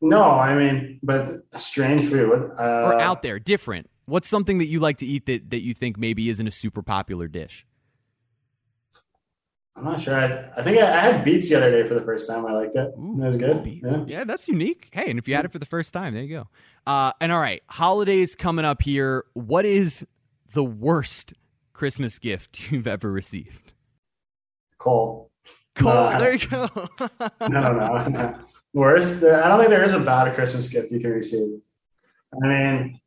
No, 0.00 0.22
I 0.30 0.54
mean, 0.54 0.98
but 1.02 1.44
strange 1.56 2.04
food. 2.08 2.52
Uh, 2.58 2.62
Or 2.62 3.00
out 3.00 3.22
there, 3.22 3.38
different. 3.38 3.90
What's 4.06 4.28
something 4.28 4.58
that 4.58 4.66
you 4.66 4.80
like 4.80 4.96
to 4.98 5.06
eat 5.06 5.26
that, 5.26 5.50
that 5.50 5.62
you 5.62 5.74
think 5.74 5.98
maybe 5.98 6.30
isn't 6.30 6.46
a 6.46 6.50
super 6.50 6.82
popular 6.82 7.28
dish? 7.28 7.66
I'm 9.76 9.84
not 9.84 10.00
sure. 10.00 10.14
I, 10.18 10.50
I 10.58 10.62
think 10.62 10.78
I, 10.78 10.98
I 10.98 11.00
had 11.00 11.24
beets 11.24 11.48
the 11.48 11.56
other 11.56 11.70
day 11.70 11.86
for 11.86 11.94
the 11.94 12.00
first 12.00 12.28
time. 12.28 12.44
I 12.44 12.52
liked 12.52 12.76
it. 12.76 12.92
Ooh, 12.98 13.22
it 13.22 13.28
was 13.28 13.36
good. 13.36 13.62
beet. 13.62 13.84
Yeah. 14.06 14.24
that's 14.24 14.48
unique. 14.48 14.88
Hey, 14.92 15.10
and 15.10 15.18
if 15.18 15.28
you 15.28 15.34
had 15.34 15.44
it 15.44 15.52
for 15.52 15.58
the 15.58 15.66
first 15.66 15.92
time, 15.92 16.14
there 16.14 16.22
you 16.22 16.36
go. 16.38 16.48
Uh, 16.86 17.12
and 17.20 17.30
all 17.30 17.40
right, 17.40 17.62
holidays 17.68 18.34
coming 18.34 18.64
up 18.64 18.82
here. 18.82 19.24
What 19.34 19.64
is 19.64 20.04
the 20.52 20.64
worst 20.64 21.34
Christmas 21.80 22.18
gift 22.18 22.70
you've 22.70 22.86
ever 22.86 23.10
received? 23.10 23.72
Coal. 24.78 25.30
Coal, 25.76 25.88
Uh, 25.90 26.18
there 26.18 26.34
you 26.34 26.46
go. 26.46 26.68
No, 27.48 27.48
no, 27.48 28.08
no. 28.08 28.34
Worst? 28.74 29.24
I 29.24 29.48
don't 29.48 29.58
think 29.58 29.70
there 29.70 29.82
is 29.82 29.94
a 29.94 30.00
bad 30.00 30.34
Christmas 30.34 30.68
gift 30.68 30.92
you 30.92 31.00
can 31.00 31.10
receive. 31.10 31.58
I 32.44 32.46
mean, 32.46 33.00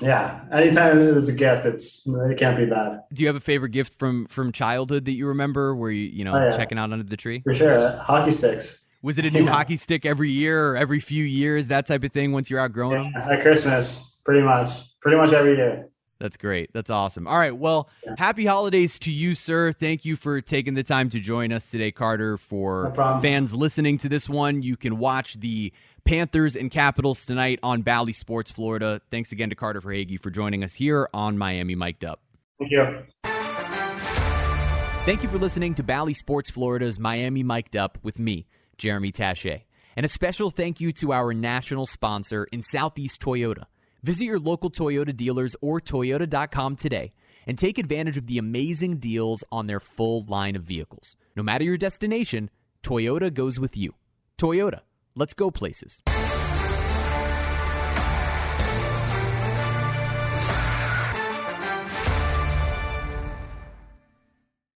yeah, 0.00 0.44
anytime 0.52 0.98
there's 0.98 1.28
a 1.28 1.32
gift, 1.32 1.66
it's 1.66 2.06
it 2.06 2.38
can't 2.38 2.56
be 2.56 2.66
bad 2.66 3.00
Do 3.12 3.22
you 3.22 3.26
have 3.28 3.36
a 3.36 3.40
favorite 3.40 3.70
gift 3.70 3.98
from 3.98 4.26
from 4.26 4.52
childhood 4.52 5.04
that 5.06 5.12
you 5.12 5.26
remember 5.26 5.74
where 5.74 5.90
you 5.90 6.04
you 6.06 6.24
know 6.24 6.34
Oh, 6.36 6.48
yeah. 6.50 6.56
checking 6.56 6.78
out 6.78 6.92
under 6.92 7.04
the 7.04 7.16
tree? 7.16 7.42
for 7.44 7.54
sure. 7.54 7.96
Hockey 7.98 8.30
sticks. 8.30 8.86
Was 9.02 9.18
it 9.18 9.24
a 9.26 9.30
new 9.32 9.44
Yeah. 9.46 9.50
hockey 9.50 9.76
stick 9.76 10.06
every 10.06 10.30
year 10.30 10.70
or 10.70 10.76
every 10.76 11.00
few 11.00 11.24
years, 11.24 11.66
that 11.68 11.86
type 11.86 12.04
of 12.04 12.12
thing? 12.12 12.30
Once 12.32 12.48
you're 12.50 12.60
outgrowing 12.60 13.12
them, 13.12 13.20
at 13.20 13.42
Christmas, 13.42 14.16
pretty 14.24 14.42
much, 14.42 14.70
pretty 15.00 15.16
much 15.16 15.32
every 15.32 15.56
year. 15.56 15.88
That's 16.20 16.36
great. 16.36 16.70
That's 16.72 16.90
awesome. 16.90 17.26
All 17.26 17.36
right, 17.38 17.54
well, 17.56 17.88
Yeah. 18.06 18.14
happy 18.18 18.46
holidays 18.46 18.98
to 19.00 19.10
you, 19.12 19.34
sir. 19.34 19.72
Thank 19.72 20.04
you 20.04 20.16
for 20.16 20.40
taking 20.40 20.74
the 20.74 20.82
time 20.84 21.10
to 21.10 21.20
join 21.20 21.52
us 21.52 21.70
today, 21.70 21.90
Carter. 21.90 22.36
For 22.36 22.92
No 22.96 23.18
fans 23.20 23.52
listening 23.54 23.98
to 23.98 24.08
this 24.08 24.28
one, 24.28 24.62
you 24.62 24.76
can 24.76 24.98
watch 24.98 25.34
the 25.40 25.72
Panthers 26.04 26.54
and 26.54 26.70
Capitals 26.70 27.26
tonight 27.26 27.58
on 27.62 27.82
Bally 27.82 28.12
Sports 28.12 28.50
Florida. 28.50 29.00
Thanks 29.10 29.32
again 29.32 29.50
to 29.50 29.56
Carter 29.56 29.80
Verhaeghe 29.80 30.20
for 30.20 30.30
joining 30.30 30.62
us 30.62 30.74
here 30.74 31.08
on 31.12 31.36
Miami 31.36 31.74
Mic'd 31.74 32.04
Up. 32.04 32.20
Thank 32.58 32.70
you. 32.70 33.02
Thank 35.04 35.22
you 35.22 35.28
for 35.28 35.36
listening 35.38 35.74
to 35.74 35.82
Bally 35.82 36.14
Sports 36.14 36.48
Florida's 36.48 36.98
Miami 36.98 37.42
Mic'd 37.42 37.76
Up 37.76 37.98
with 38.02 38.18
me, 38.18 38.46
Jeremy 38.78 39.12
Taché. 39.12 39.62
And 39.96 40.06
a 40.06 40.08
special 40.08 40.50
thank 40.50 40.80
you 40.80 40.92
to 40.92 41.12
our 41.12 41.34
national 41.34 41.86
sponsor 41.86 42.44
in 42.52 42.62
Southeast 42.62 43.20
Toyota. 43.20 43.64
Visit 44.04 44.26
your 44.26 44.38
local 44.38 44.70
Toyota 44.70 45.16
dealers 45.16 45.56
or 45.62 45.80
Toyota.com 45.80 46.76
today 46.76 47.14
and 47.46 47.56
take 47.56 47.78
advantage 47.78 48.18
of 48.18 48.26
the 48.26 48.36
amazing 48.36 48.98
deals 48.98 49.42
on 49.50 49.66
their 49.66 49.80
full 49.80 50.26
line 50.28 50.56
of 50.56 50.62
vehicles. 50.62 51.16
No 51.34 51.42
matter 51.42 51.64
your 51.64 51.78
destination, 51.78 52.50
Toyota 52.82 53.32
goes 53.32 53.58
with 53.58 53.78
you. 53.78 53.94
Toyota, 54.36 54.80
let's 55.14 55.32
go 55.32 55.50
places. 55.50 56.02